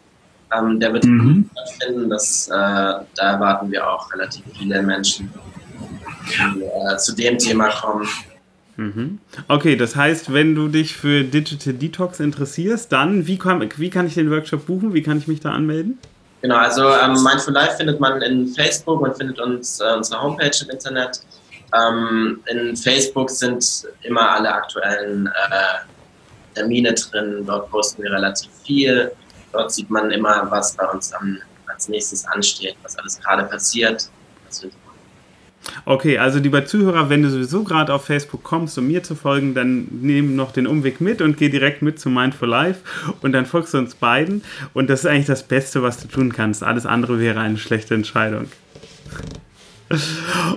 Ähm, 0.55 0.79
der 0.79 0.93
wird 0.93 1.05
mhm. 1.05 1.49
stattfinden. 1.51 2.09
Das, 2.09 2.47
äh, 2.47 2.51
da 2.51 3.05
erwarten 3.17 3.71
wir 3.71 3.89
auch 3.89 4.11
relativ 4.13 4.43
viele 4.57 4.81
Menschen. 4.81 5.31
die 6.55 6.63
äh, 6.63 6.97
zu 6.97 7.15
dem 7.15 7.37
Thema 7.37 7.69
kommen. 7.69 8.07
Mhm. 8.75 9.19
Okay, 9.47 9.75
das 9.75 9.95
heißt, 9.95 10.33
wenn 10.33 10.55
du 10.55 10.67
dich 10.67 10.95
für 10.95 11.23
Digital 11.23 11.73
Detox 11.73 12.19
interessierst, 12.19 12.91
dann 12.91 13.27
wie 13.27 13.37
kann, 13.37 13.69
wie 13.77 13.89
kann 13.89 14.07
ich 14.07 14.15
den 14.15 14.31
Workshop 14.31 14.65
buchen? 14.65 14.93
Wie 14.93 15.03
kann 15.03 15.17
ich 15.17 15.27
mich 15.27 15.39
da 15.39 15.51
anmelden? 15.51 15.99
Genau, 16.41 16.57
also 16.57 16.89
ähm, 16.89 17.13
Mindful 17.23 17.53
Life 17.53 17.77
findet 17.77 17.99
man 17.99 18.21
in 18.21 18.47
Facebook, 18.47 19.01
man 19.01 19.15
findet 19.15 19.39
uns 19.39 19.79
äh, 19.79 19.95
unsere 19.95 20.21
Homepage 20.21 20.51
im 20.61 20.69
Internet. 20.71 21.21
Ähm, 21.73 22.39
in 22.47 22.75
Facebook 22.75 23.29
sind 23.29 23.87
immer 24.01 24.31
alle 24.31 24.53
aktuellen 24.53 25.27
äh, 25.27 26.53
Termine 26.53 26.93
drin, 26.93 27.43
dort 27.45 27.69
posten 27.71 28.03
wir 28.03 28.11
relativ 28.11 28.51
viel. 28.63 29.11
Dort 29.51 29.71
sieht 29.71 29.89
man 29.89 30.11
immer, 30.11 30.49
was 30.49 30.75
bei 30.75 30.85
uns 30.87 31.13
am, 31.13 31.37
als 31.67 31.89
nächstes 31.89 32.25
ansteht, 32.25 32.75
was 32.83 32.97
alles 32.97 33.19
gerade 33.19 33.43
passiert. 33.43 34.09
Okay, 35.85 36.17
also 36.17 36.39
lieber 36.39 36.65
Zuhörer, 36.65 37.09
wenn 37.09 37.23
du 37.23 37.29
sowieso 37.29 37.63
gerade 37.63 37.93
auf 37.93 38.05
Facebook 38.05 38.43
kommst, 38.43 38.77
um 38.77 38.87
mir 38.87 39.01
zu 39.03 39.15
folgen, 39.15 39.53
dann 39.53 39.87
nimm 39.91 40.35
noch 40.35 40.51
den 40.51 40.67
Umweg 40.67 41.01
mit 41.01 41.21
und 41.21 41.37
geh 41.37 41.49
direkt 41.49 41.81
mit 41.81 41.99
zu 41.99 42.09
Mindful 42.09 42.49
Life 42.49 42.81
und 43.21 43.31
dann 43.31 43.45
folgst 43.45 43.73
du 43.73 43.77
uns 43.77 43.95
beiden. 43.95 44.43
Und 44.73 44.89
das 44.89 45.01
ist 45.01 45.05
eigentlich 45.05 45.25
das 45.25 45.43
Beste, 45.43 45.81
was 45.81 45.97
du 45.97 46.07
tun 46.07 46.33
kannst. 46.33 46.63
Alles 46.63 46.85
andere 46.85 47.19
wäre 47.19 47.39
eine 47.39 47.57
schlechte 47.57 47.95
Entscheidung. 47.95 48.49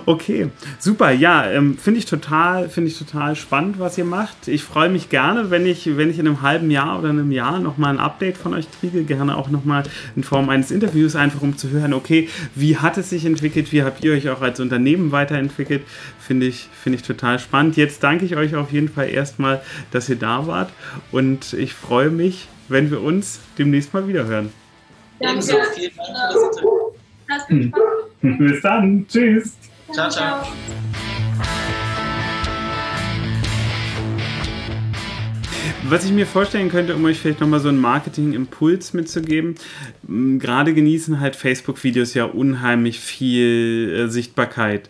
Okay, 0.05 0.49
super. 0.79 1.11
Ja, 1.11 1.49
ähm, 1.49 1.77
finde 1.77 1.99
ich 1.99 2.05
total, 2.05 2.69
finde 2.69 2.89
ich 2.89 2.97
total 2.97 3.35
spannend, 3.35 3.79
was 3.79 3.97
ihr 3.97 4.05
macht. 4.05 4.47
Ich 4.47 4.63
freue 4.63 4.89
mich 4.89 5.09
gerne, 5.09 5.49
wenn 5.49 5.65
ich, 5.65 5.97
wenn 5.97 6.09
ich 6.09 6.19
in 6.19 6.27
einem 6.27 6.41
halben 6.41 6.71
Jahr 6.71 6.99
oder 6.99 7.09
einem 7.09 7.31
Jahr 7.31 7.59
nochmal 7.59 7.93
ein 7.93 7.99
Update 7.99 8.37
von 8.37 8.53
euch 8.53 8.67
kriege. 8.79 9.03
Gerne 9.03 9.37
auch 9.37 9.49
nochmal 9.49 9.83
in 10.15 10.23
Form 10.23 10.49
eines 10.49 10.71
Interviews, 10.71 11.15
einfach 11.15 11.41
um 11.41 11.57
zu 11.57 11.69
hören, 11.69 11.93
okay, 11.93 12.29
wie 12.55 12.77
hat 12.77 12.97
es 12.97 13.09
sich 13.09 13.25
entwickelt? 13.25 13.71
Wie 13.71 13.83
habt 13.83 14.03
ihr 14.03 14.13
euch 14.13 14.29
auch 14.29 14.41
als 14.41 14.59
Unternehmen 14.59 15.11
weiterentwickelt? 15.11 15.83
Finde 16.19 16.47
ich, 16.47 16.67
finde 16.81 16.97
ich 16.97 17.03
total 17.03 17.39
spannend. 17.39 17.77
Jetzt 17.77 18.03
danke 18.03 18.25
ich 18.25 18.35
euch 18.35 18.55
auf 18.55 18.71
jeden 18.71 18.89
Fall 18.89 19.09
erstmal, 19.09 19.61
dass 19.91 20.09
ihr 20.09 20.17
da 20.17 20.47
wart 20.47 20.71
und 21.11 21.53
ich 21.53 21.73
freue 21.73 22.09
mich, 22.09 22.47
wenn 22.69 22.91
wir 22.91 23.01
uns 23.01 23.39
demnächst 23.57 23.93
mal 23.93 24.07
wieder 24.07 24.25
hören. 24.25 24.51
Ebenso, 25.19 25.55
vielen 25.75 25.91
Dank 25.95 26.33
für 26.33 26.93
das 27.27 27.49
Interview. 27.49 27.81
Bis 28.21 28.61
dann. 28.61 29.05
Tschüss. 29.07 29.57
Ciao, 29.93 30.09
ciao. 30.09 30.43
Was 35.89 36.03
ich 36.03 36.11
mir 36.11 36.27
vorstellen 36.27 36.67
könnte, 36.67 36.95
um 36.95 37.05
euch 37.05 37.17
vielleicht 37.17 37.39
nochmal 37.39 37.61
so 37.61 37.69
einen 37.69 37.79
Marketing-Impuls 37.79 38.93
mitzugeben, 38.93 39.55
gerade 40.37 40.73
genießen 40.73 41.21
halt 41.21 41.37
Facebook-Videos 41.37 42.13
ja 42.13 42.25
unheimlich 42.25 42.99
viel 42.99 43.93
äh, 43.95 44.09
Sichtbarkeit. 44.09 44.89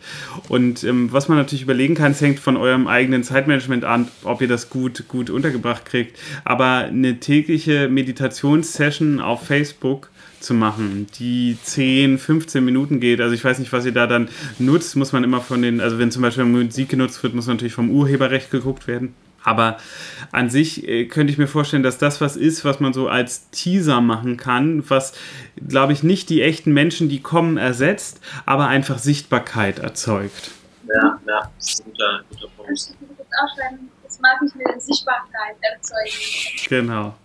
Und 0.50 0.84
ähm, 0.84 1.12
was 1.12 1.28
man 1.28 1.38
natürlich 1.38 1.62
überlegen 1.62 1.94
kann, 1.94 2.14
es 2.14 2.22
hängt 2.22 2.40
von 2.40 2.58
eurem 2.58 2.88
eigenen 2.88 3.24
Zeitmanagement 3.24 3.86
an, 3.86 4.08
ob 4.24 4.42
ihr 4.42 4.48
das 4.48 4.72
gut, 4.72 5.08
gut 5.08 5.30
untergebracht 5.30 5.86
kriegt. 5.86 6.18
Aber 6.46 6.86
eine 6.86 7.20
tägliche 7.20 7.90
Meditationssession 7.90 9.20
auf 9.20 9.46
Facebook 9.46 10.10
zu 10.40 10.54
machen, 10.54 11.08
die 11.20 11.58
10, 11.62 12.18
15 12.18 12.64
Minuten 12.64 13.00
geht. 13.00 13.22
Also 13.22 13.34
ich 13.34 13.44
weiß 13.44 13.60
nicht, 13.60 13.74
was 13.74 13.86
ihr 13.86 13.92
da 13.92 14.08
dann 14.08 14.30
nutzt, 14.60 14.96
muss 14.96 15.12
man 15.12 15.24
immer 15.24 15.42
von 15.42 15.62
den, 15.62 15.82
also 15.82 16.00
wenn 16.00 16.12
zum 16.12 16.22
Beispiel 16.22 16.46
Musik 16.46 16.90
genutzt 16.90 17.22
wird, 17.24 17.34
muss 17.34 17.48
natürlich 17.48 17.74
vom 17.74 17.90
Urheberrecht 17.90 18.52
geguckt 18.52 18.88
werden. 18.88 19.14
Aber 19.44 19.78
an 20.34 20.50
sich 20.50 20.88
äh, 20.88 21.06
könnte 21.06 21.32
ich 21.32 21.38
mir 21.38 21.48
vorstellen, 21.48 21.84
dass 21.84 21.98
das 21.98 22.20
was 22.20 22.36
ist, 22.36 22.66
was 22.66 22.80
man 22.80 22.92
so 22.92 23.08
als 23.08 23.50
Teaser 23.52 24.02
machen 24.02 24.36
kann, 24.36 24.90
was, 24.90 25.14
glaube 25.68 25.94
ich, 25.94 26.04
nicht 26.04 26.30
die 26.30 26.42
echten 26.42 26.74
Menschen, 26.74 27.08
die 27.08 27.22
kommen, 27.22 27.56
ersetzt, 27.58 28.20
aber 28.46 28.68
einfach 28.68 28.98
Sichtbarkeit 28.98 29.80
erzeugt. 29.80 30.52
Ja, 30.94 31.20
ja, 31.26 31.52
das 31.56 31.70
ist 31.70 31.80
ein 31.80 31.92
guter, 31.92 32.22
guter 32.30 32.48
Punkt. 32.58 32.72
Das 34.04 34.20
mag 34.20 34.38
ich 34.46 34.56
mit 34.56 34.82
Sichtbarkeit 34.82 35.56
erzeugen. 35.62 36.68
Genau. 36.68 37.16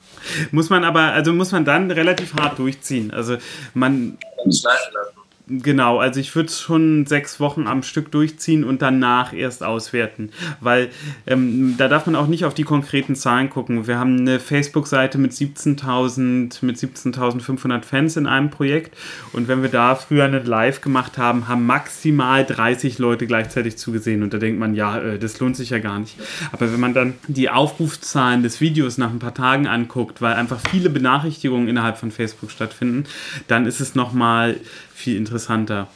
Muss 0.50 0.70
man 0.70 0.85
aber, 0.85 1.00
also 1.00 1.32
muss 1.32 1.52
man 1.52 1.64
dann 1.64 1.90
relativ 1.90 2.35
hart 2.35 2.58
durchziehen. 2.58 3.11
Also 3.11 3.37
man. 3.74 4.18
Schleifen 4.50 4.94
lassen. 4.94 5.21
Genau, 5.48 5.98
also 5.98 6.20
ich 6.20 6.37
würde 6.37 6.50
es 6.50 6.61
schon 6.61 7.05
sechs 7.05 7.40
Wochen 7.40 7.66
am 7.66 7.83
Stück 7.83 8.12
durchziehen 8.12 8.62
und 8.62 8.81
danach 8.81 9.33
erst 9.33 9.64
auswerten, 9.64 10.31
weil 10.61 10.88
ähm, 11.26 11.74
da 11.76 11.88
darf 11.88 12.07
man 12.07 12.14
auch 12.14 12.28
nicht 12.28 12.44
auf 12.44 12.55
die 12.55 12.62
konkreten 12.62 13.16
Zahlen 13.16 13.50
gucken. 13.50 13.88
Wir 13.88 13.98
haben 13.98 14.20
eine 14.20 14.38
Facebook-Seite 14.38 15.18
mit 15.18 15.33
17.000 15.33 16.64
mit 16.64 16.76
17.500 16.76 17.83
Fans 17.83 18.16
in 18.16 18.28
einem 18.28 18.50
Projekt 18.50 18.96
und 19.33 19.48
wenn 19.48 19.62
wir 19.62 19.68
da 19.68 19.96
früher 19.96 20.24
eine 20.24 20.38
Live 20.38 20.81
gemacht 20.81 21.18
haben, 21.18 21.48
haben 21.48 21.66
maximal 21.66 22.46
30 22.46 23.00
Leute 23.00 23.26
gleichzeitig 23.26 23.76
zugesehen 23.76 24.22
und 24.22 24.33
da 24.33 24.38
denkt 24.38 24.61
man, 24.61 24.74
ja, 24.76 25.00
äh, 25.00 25.18
das 25.18 25.40
lohnt 25.40 25.57
sich 25.57 25.70
ja 25.70 25.81
gar 25.81 25.98
nicht. 25.98 26.16
Aber 26.52 26.72
wenn 26.72 26.81
man 26.81 26.94
dann 26.94 27.14
die 27.26 27.50
Aufrufzahlen 27.50 28.44
des 28.44 28.61
Videos 28.61 28.96
nach 28.96 29.11
ein 29.11 29.18
paar 29.18 29.35
Tagen 29.35 29.66
anguckt, 29.66 30.22
weil 30.22 30.35
einfach 30.35 30.61
viele 30.70 30.88
Benachrichtigungen 30.88 31.66
innerhalb 31.66 31.98
von 31.98 32.12
Facebook 32.12 32.52
stattfinden, 32.52 33.07
dann 33.48 33.66
ist 33.66 33.81
es 33.81 33.96
nochmal 33.96 34.57
viel 34.94 35.16
interessanter. 35.16 35.88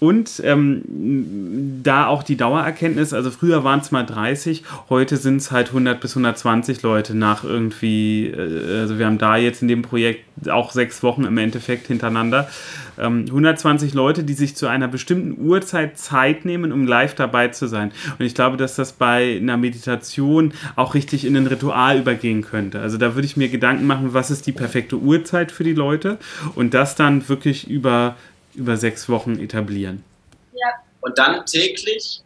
Und 0.00 0.40
ähm, 0.44 1.80
da 1.82 2.06
auch 2.06 2.22
die 2.22 2.36
Dauererkenntnis, 2.36 3.12
also 3.12 3.30
früher 3.30 3.64
waren 3.64 3.80
es 3.80 3.90
mal 3.90 4.04
30, 4.04 4.62
heute 4.88 5.16
sind 5.16 5.36
es 5.36 5.50
halt 5.50 5.68
100 5.68 6.00
bis 6.00 6.12
120 6.12 6.82
Leute 6.82 7.16
nach 7.16 7.44
irgendwie, 7.44 8.28
äh, 8.28 8.80
also 8.80 8.98
wir 8.98 9.06
haben 9.06 9.18
da 9.18 9.36
jetzt 9.36 9.62
in 9.62 9.68
dem 9.68 9.82
Projekt 9.82 10.24
auch 10.48 10.72
sechs 10.72 11.02
Wochen 11.02 11.24
im 11.24 11.38
Endeffekt 11.38 11.86
hintereinander. 11.86 12.48
Ähm, 12.98 13.24
120 13.26 13.94
Leute, 13.94 14.24
die 14.24 14.34
sich 14.34 14.56
zu 14.56 14.66
einer 14.66 14.88
bestimmten 14.88 15.44
Uhrzeit 15.44 15.98
Zeit 15.98 16.44
nehmen, 16.44 16.72
um 16.72 16.86
live 16.86 17.14
dabei 17.14 17.48
zu 17.48 17.66
sein. 17.66 17.92
Und 18.18 18.24
ich 18.24 18.34
glaube, 18.34 18.56
dass 18.56 18.76
das 18.76 18.92
bei 18.92 19.38
einer 19.40 19.56
Meditation 19.56 20.52
auch 20.76 20.94
richtig 20.94 21.24
in 21.24 21.36
ein 21.36 21.46
Ritual 21.46 21.98
übergehen 21.98 22.42
könnte. 22.42 22.80
Also 22.80 22.98
da 22.98 23.14
würde 23.14 23.26
ich 23.26 23.36
mir 23.36 23.48
Gedanken 23.48 23.86
machen, 23.86 24.14
was 24.14 24.30
ist 24.30 24.46
die 24.46 24.52
perfekte 24.52 24.96
Uhrzeit 24.96 25.52
für 25.52 25.64
die 25.64 25.72
Leute 25.72 26.18
und 26.54 26.74
das 26.74 26.94
dann 26.94 27.28
wirklich 27.28 27.68
über 27.68 28.16
über 28.54 28.76
sechs 28.76 29.08
Wochen 29.08 29.38
etablieren. 29.38 30.04
Ja. 30.52 30.72
Und 31.00 31.18
dann 31.18 31.44
täglich? 31.46 32.23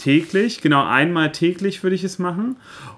Täglich, 0.00 0.62
genau, 0.62 0.86
einmal 0.86 1.30
täglich 1.30 1.82
würde 1.82 1.94
ich 1.94 2.04
es 2.04 2.18
machen. 2.18 2.56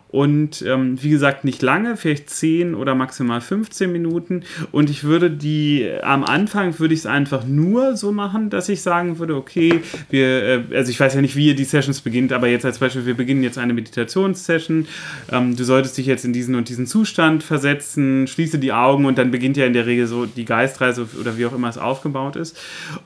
Und 0.09 0.63
ähm, 0.63 1.03
wie 1.03 1.09
gesagt, 1.09 1.43
nicht 1.45 1.63
lange, 1.63 1.97
vielleicht 1.97 2.31
10 2.31 2.75
oder 2.75 2.95
maximal 2.95 3.41
15 3.41 3.91
Minuten. 3.91 4.45
Und 4.71 4.89
ich 4.89 5.03
würde 5.03 5.31
die, 5.31 5.91
am 6.03 6.23
Anfang 6.23 6.79
würde 6.79 6.95
ich 6.95 7.01
es 7.01 7.07
einfach 7.07 7.45
nur 7.45 7.97
so 7.97 8.13
machen, 8.13 8.51
dass 8.51 8.69
ich 8.69 8.83
sagen 8.83 9.19
würde, 9.19 9.35
okay, 9.35 9.81
wir, 10.11 10.27
äh, 10.71 10.77
also 10.77 10.91
ich 10.91 11.01
weiß 11.01 11.15
ja 11.15 11.23
nicht, 11.23 11.35
wie 11.35 11.49
ihr 11.49 11.57
die 11.57 11.65
Sessions 11.65 12.03
beginnt, 12.03 12.33
aber 12.33 12.47
jetzt 12.47 12.67
als 12.67 12.79
Beispiel, 12.79 13.07
wir 13.07 13.17
beginnen 13.17 13.43
jetzt 13.43 13.59
eine 13.59 13.73
Meditationssession. 13.73 14.87
Ähm, 15.33 15.57
du 15.57 15.65
solltest 15.65 15.97
dich 15.97 16.07
jetzt 16.07 16.27
in 16.27 16.35
diesen 16.35 16.55
und 16.55 16.69
diesen 16.69 16.87
Zustand 16.87 17.43
versetzen, 17.43 18.29
schließe 18.29 18.59
die 18.59 18.75
Augen 18.75 19.07
und 19.07 19.19
dann 19.19 19.33
beginnt 19.33 19.57
ja 19.57 19.65
in 19.65 19.73
der 19.73 19.87
Regel 19.87 20.07
so 20.07 20.27
die 20.27 20.45
Geistreise 20.45 21.09
oder 21.19 21.37
wie 21.37 21.47
auch 21.47 21.55
immer 21.55 21.71
es 21.71 21.79
aufgebaut 21.79 22.37
ist. 22.37 22.57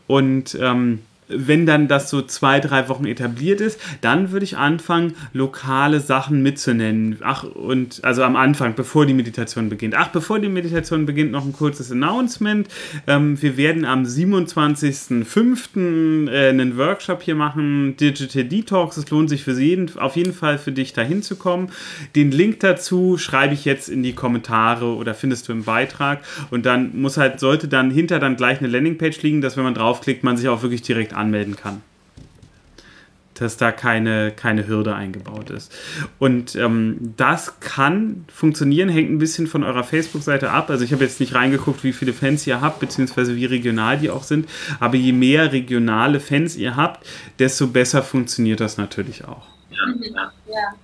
Und 0.07 0.59
ähm, 0.61 0.99
wenn 1.29 1.67
dann 1.67 1.89
das 1.89 2.11
so 2.11 2.23
zwei, 2.23 2.61
drei 2.61 2.89
Wochen 2.89 3.07
etabliert 3.07 3.61
ist, 3.61 3.81
dann 4.01 4.31
würde 4.31 4.45
ich 4.45 4.57
anfangen, 4.57 5.15
lokale 5.33 6.01
Sachen 6.01 6.43
mitzunennen. 6.43 7.19
Ach, 7.23 7.45
und 7.45 8.05
also 8.05 8.23
am 8.23 8.37
Anfang, 8.37 8.75
bevor 8.75 9.07
die 9.07 9.15
Meditation 9.15 9.69
beginnt. 9.69 9.95
Ach, 9.97 10.09
bevor 10.09 10.39
die 10.39 10.49
Meditation 10.49 11.07
beginnt, 11.07 11.33
noch 11.33 11.45
ein 11.45 11.53
kurzes 11.53 11.91
Announcement. 11.91 12.69
Ähm, 13.07 13.41
wir 13.43 13.57
werden 13.57 13.85
am 13.85 14.05
27.05. 14.05 16.31
Äh, 16.31 16.51
einen 16.51 16.77
Workshop 16.77 17.23
hier 17.23 17.35
machen, 17.35 17.97
Digital 17.97 18.45
Detox. 18.45 18.97
Es 18.97 19.11
lohnt 19.11 19.29
sich 19.29 19.43
für 19.43 19.59
jeden, 19.59 19.97
auf 19.99 20.17
jeden 20.17 20.33
Fall 20.33 20.59
für 20.59 20.73
dich 20.73 20.93
dahin 20.93 21.23
zu 21.23 21.37
kommen. 21.37 21.71
Den 22.15 22.31
Link 22.31 22.61
dazu 22.61 23.19
schreibe 23.19 23.55
ich 23.55 23.65
jetzt 23.65 23.89
in 23.89 24.03
die 24.03 24.12
Kommentare 24.12 24.95
oder 24.95 25.15
findest 25.15 25.49
du 25.49 25.53
im 25.53 25.65
Beitrag. 25.65 26.21
Und 26.51 26.67
dann 26.67 27.01
muss 27.01 27.17
halt, 27.17 27.41
sollte 27.41 27.69
dann 27.69 27.91
hinter 27.91 28.19
dann 28.19 28.37
gleich 28.37 28.61
eine 28.61 28.69
Landingpage 28.69 29.23
liegen, 29.23 29.41
dass 29.41 29.57
wenn 29.57 29.65
man 29.65 29.75
draufklickt, 29.75 30.23
man 30.23 30.37
sich 30.37 30.49
auch 30.49 30.62
wirklich 30.62 30.83
direkt 30.83 31.15
anmelden 31.17 31.57
kann. 31.57 31.83
Dass 33.35 33.59
da 33.59 33.71
keine, 33.71 34.31
keine 34.31 34.67
Hürde 34.67 34.95
eingebaut 34.95 35.51
ist. 35.51 35.71
Und 36.19 36.57
ähm, 36.57 37.15
das 37.19 37.61
kann 37.61 38.25
funktionieren, 38.33 38.89
hängt 38.89 39.11
ein 39.11 39.19
bisschen 39.19 39.47
von 39.47 39.63
eurer 39.63 39.85
Facebook-Seite 39.85 40.51
ab. 40.51 40.71
Also 40.71 40.85
ich 40.85 40.93
habe 40.93 41.05
jetzt 41.05 41.21
nicht 41.21 41.35
reingeguckt, 41.35 41.85
wie 41.85 41.93
viele 41.93 42.15
Fans 42.15 42.47
ihr 42.47 42.63
habt, 42.63 42.81
beziehungsweise 42.81 43.37
wie 43.37 43.45
regional 43.45 43.99
die 43.99 44.09
auch 44.09 44.23
sind. 44.23 44.49
Aber 44.81 44.97
je 44.97 45.13
mehr 45.13 45.53
regionale 45.53 46.21
Fans 46.21 46.57
ihr 46.57 46.77
habt, 46.77 47.07
desto 47.39 47.67
besser 47.67 48.03
funktioniert 48.03 48.61
das 48.61 48.79
natürlich 48.79 49.25
auch. 49.27 49.47
Ja, 49.71 50.33
ja. 50.49 50.75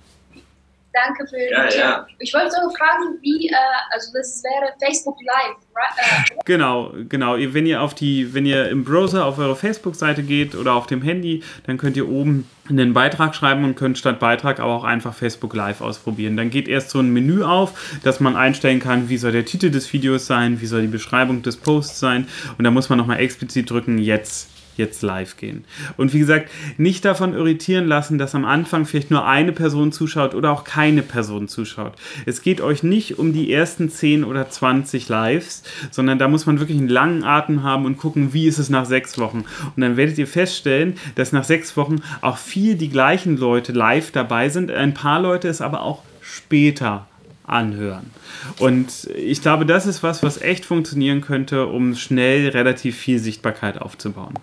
Danke 0.93 1.27
für 1.27 1.39
ja, 1.39 1.65
den 1.65 1.79
ja. 1.79 2.07
Ich 2.19 2.33
wollte 2.33 2.51
so 2.51 2.69
fragen, 2.77 3.17
wie, 3.21 3.47
äh, 3.47 3.55
also 3.91 4.11
das 4.13 4.43
wäre 4.43 4.73
Facebook 4.79 5.17
Live, 5.25 5.57
right? 5.75 6.29
Äh, 6.29 6.33
genau, 6.45 6.93
genau. 7.09 7.35
Wenn 7.37 7.65
ihr 7.65 7.81
auf 7.81 7.95
die, 7.95 8.33
wenn 8.35 8.45
ihr 8.45 8.69
im 8.69 8.83
Browser 8.83 9.25
auf 9.25 9.39
eure 9.39 9.55
Facebook-Seite 9.55 10.21
geht 10.21 10.53
oder 10.53 10.73
auf 10.73 10.85
dem 10.85 11.01
Handy, 11.01 11.43
dann 11.65 11.79
könnt 11.79 11.97
ihr 11.97 12.07
oben 12.07 12.47
einen 12.69 12.93
Beitrag 12.93 13.33
schreiben 13.33 13.63
und 13.63 13.75
könnt 13.75 13.97
statt 13.97 14.19
Beitrag 14.19 14.59
aber 14.59 14.73
auch 14.73 14.83
einfach 14.83 15.15
Facebook 15.15 15.55
Live 15.55 15.81
ausprobieren. 15.81 16.37
Dann 16.37 16.51
geht 16.51 16.67
erst 16.67 16.91
so 16.91 16.99
ein 16.99 17.11
Menü 17.11 17.43
auf, 17.43 17.99
dass 18.03 18.19
man 18.19 18.35
einstellen 18.35 18.79
kann, 18.79 19.09
wie 19.09 19.17
soll 19.17 19.31
der 19.31 19.45
Titel 19.45 19.71
des 19.71 19.91
Videos 19.91 20.27
sein, 20.27 20.61
wie 20.61 20.67
soll 20.67 20.81
die 20.81 20.87
Beschreibung 20.87 21.41
des 21.41 21.57
Posts 21.57 21.99
sein 21.99 22.27
und 22.57 22.63
da 22.63 22.71
muss 22.71 22.89
man 22.89 22.99
nochmal 22.99 23.19
explizit 23.19 23.69
drücken, 23.69 23.97
jetzt 23.97 24.49
jetzt 24.77 25.01
live 25.01 25.37
gehen. 25.37 25.65
Und 25.97 26.13
wie 26.13 26.19
gesagt, 26.19 26.49
nicht 26.77 27.05
davon 27.05 27.33
irritieren 27.33 27.87
lassen, 27.87 28.17
dass 28.17 28.35
am 28.35 28.45
Anfang 28.45 28.85
vielleicht 28.85 29.11
nur 29.11 29.25
eine 29.25 29.51
Person 29.51 29.91
zuschaut 29.91 30.35
oder 30.35 30.51
auch 30.51 30.63
keine 30.63 31.01
Person 31.01 31.47
zuschaut. 31.47 31.93
Es 32.25 32.41
geht 32.41 32.61
euch 32.61 32.83
nicht 32.83 33.19
um 33.19 33.33
die 33.33 33.51
ersten 33.51 33.89
10 33.89 34.23
oder 34.23 34.49
20 34.49 35.09
Lives, 35.09 35.63
sondern 35.91 36.19
da 36.19 36.27
muss 36.27 36.45
man 36.45 36.59
wirklich 36.59 36.77
einen 36.77 36.89
langen 36.89 37.23
Atem 37.23 37.63
haben 37.63 37.85
und 37.85 37.97
gucken, 37.97 38.33
wie 38.33 38.47
ist 38.47 38.59
es 38.59 38.69
nach 38.69 38.85
sechs 38.85 39.17
Wochen. 39.17 39.45
Und 39.75 39.81
dann 39.81 39.97
werdet 39.97 40.17
ihr 40.17 40.27
feststellen, 40.27 40.95
dass 41.15 41.31
nach 41.31 41.43
sechs 41.43 41.75
Wochen 41.77 42.01
auch 42.21 42.37
viel 42.37 42.75
die 42.75 42.89
gleichen 42.89 43.37
Leute 43.37 43.71
live 43.71 44.11
dabei 44.11 44.49
sind, 44.49 44.71
ein 44.71 44.93
paar 44.93 45.21
Leute 45.21 45.47
es 45.47 45.61
aber 45.61 45.81
auch 45.81 46.03
später 46.21 47.07
anhören. 47.45 48.11
Und 48.59 49.09
ich 49.15 49.41
glaube, 49.41 49.65
das 49.65 49.85
ist 49.85 50.03
was, 50.03 50.23
was 50.23 50.41
echt 50.41 50.65
funktionieren 50.65 51.21
könnte, 51.21 51.67
um 51.67 51.95
schnell 51.95 52.49
relativ 52.49 52.97
viel 52.97 53.19
Sichtbarkeit 53.19 53.81
aufzubauen. 53.81 54.33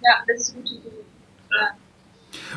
Ja, 0.00 0.24
das 0.26 0.40
ist 0.40 0.54
gut. 0.54 0.68
Ja. 1.50 1.76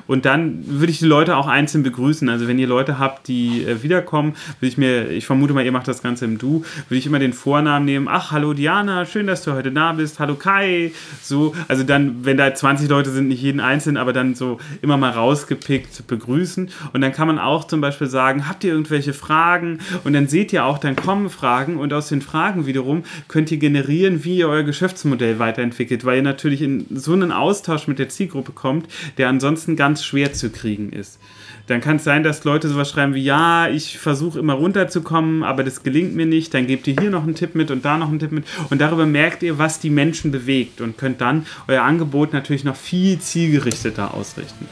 Und 0.08 0.26
dann 0.26 0.64
würde 0.68 0.92
ich 0.92 1.00
die 1.00 1.06
Leute 1.06 1.38
auch 1.38 1.48
einzeln 1.48 1.84
begrüßen. 1.84 2.30
Also 2.30 2.48
wenn 2.48 2.60
ihr 2.60 2.68
Leute 2.68 3.00
habt, 3.00 3.28
die 3.28 3.64
äh, 3.64 3.84
wiederkommen, 3.84 4.36
würde 4.60 4.68
ich 4.68 4.78
mir, 4.78 5.10
ich 5.10 5.26
vermute 5.26 5.54
mal, 5.54 5.66
ihr 5.66 5.72
macht 5.72 5.88
das 5.88 6.02
Ganze 6.02 6.26
im 6.26 6.38
Du, 6.38 6.64
würde 6.90 6.98
ich 6.98 7.06
immer 7.06 7.20
den 7.20 7.34
Vornamen 7.34 7.86
nehmen. 7.86 8.08
Ach, 8.10 8.32
hallo 8.32 8.54
Diana, 8.54 9.06
schön, 9.06 9.28
dass 9.28 9.44
du 9.44 9.54
heute 9.54 9.72
da 9.72 9.94
bist. 9.94 10.20
Hallo 10.20 10.36
Kai. 10.36 10.92
So, 11.22 11.56
also 11.68 11.84
dann, 11.84 12.26
wenn 12.26 12.38
da 12.38 12.54
20 12.54 12.90
Leute 12.90 13.10
sind, 13.10 13.28
nicht 13.28 13.42
jeden 13.42 13.60
einzeln, 13.60 13.98
aber 13.98 14.14
dann 14.14 14.36
so 14.36 14.60
immer 14.82 14.98
mal 14.98 15.12
rausgepickt 15.12 16.08
begrüßen. 16.08 16.70
Und 16.94 17.02
dann 17.02 17.12
kann 17.12 17.28
man 17.28 17.40
auch 17.40 17.66
zum 17.66 17.82
Beispiel 17.82 18.08
sagen, 18.08 18.48
habt 18.48 18.64
ihr 18.64 18.72
irgendwelche 18.72 19.14
Fragen? 19.14 19.80
Und 20.04 20.14
dann 20.14 20.28
seht 20.28 20.54
ihr 20.54 20.66
auch, 20.66 20.78
dann 20.78 20.96
kommen 20.96 21.30
Fragen 21.30 21.78
und 21.78 21.94
aus 21.94 22.10
den 22.10 22.22
Fragen 22.22 22.66
wiederum 22.66 23.04
könnt 23.28 23.52
ihr 23.52 23.58
generieren, 23.58 24.24
wie 24.24 24.38
ihr 24.38 24.50
euer 24.50 24.64
Geschäftsmodell 24.64 25.40
weiterentwickelt, 25.40 26.06
weil 26.06 26.18
ihr 26.18 26.24
natürlich 26.24 26.62
in 26.62 26.86
so 26.90 27.14
einen 27.14 27.32
Austausch 27.32 27.88
mit 27.88 28.00
der 28.00 28.10
Zielgruppe 28.10 28.52
kommt, 28.52 28.88
der 29.18 29.30
ansonsten 29.30 29.76
ganz 29.82 30.04
schwer 30.04 30.32
zu 30.32 30.52
kriegen 30.52 30.92
ist. 30.94 31.20
Dann 31.66 31.82
kann 31.82 31.96
es 31.96 32.04
sein, 32.04 32.22
dass 32.22 32.44
Leute 32.44 32.70
sowas 32.70 32.92
schreiben 32.92 33.16
wie, 33.16 33.24
ja, 33.24 33.68
ich 33.68 33.98
versuche 33.98 34.38
immer 34.38 34.54
runterzukommen, 34.54 35.42
aber 35.42 35.64
das 35.64 35.82
gelingt 35.82 36.16
mir 36.16 36.28
nicht. 36.28 36.54
Dann 36.54 36.68
gebt 36.68 36.86
ihr 36.86 36.94
hier 37.00 37.10
noch 37.10 37.24
einen 37.24 37.34
Tipp 37.34 37.56
mit 37.56 37.72
und 37.72 37.84
da 37.84 37.98
noch 37.98 38.10
einen 38.10 38.20
Tipp 38.20 38.32
mit. 38.32 38.46
Und 38.70 38.80
darüber 38.80 39.08
merkt 39.08 39.42
ihr, 39.42 39.58
was 39.58 39.80
die 39.80 39.90
Menschen 39.90 40.32
bewegt 40.32 40.82
und 40.82 41.00
könnt 41.00 41.20
dann 41.20 41.48
euer 41.68 41.82
Angebot 41.82 42.32
natürlich 42.32 42.64
noch 42.64 42.76
viel 42.76 43.18
zielgerichteter 43.18 44.14
ausrichten. 44.14 44.70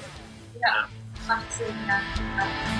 Ja, 0.61 0.87
macht 1.27 1.51
Sinn, 1.57 1.73
ja. 1.87 2.78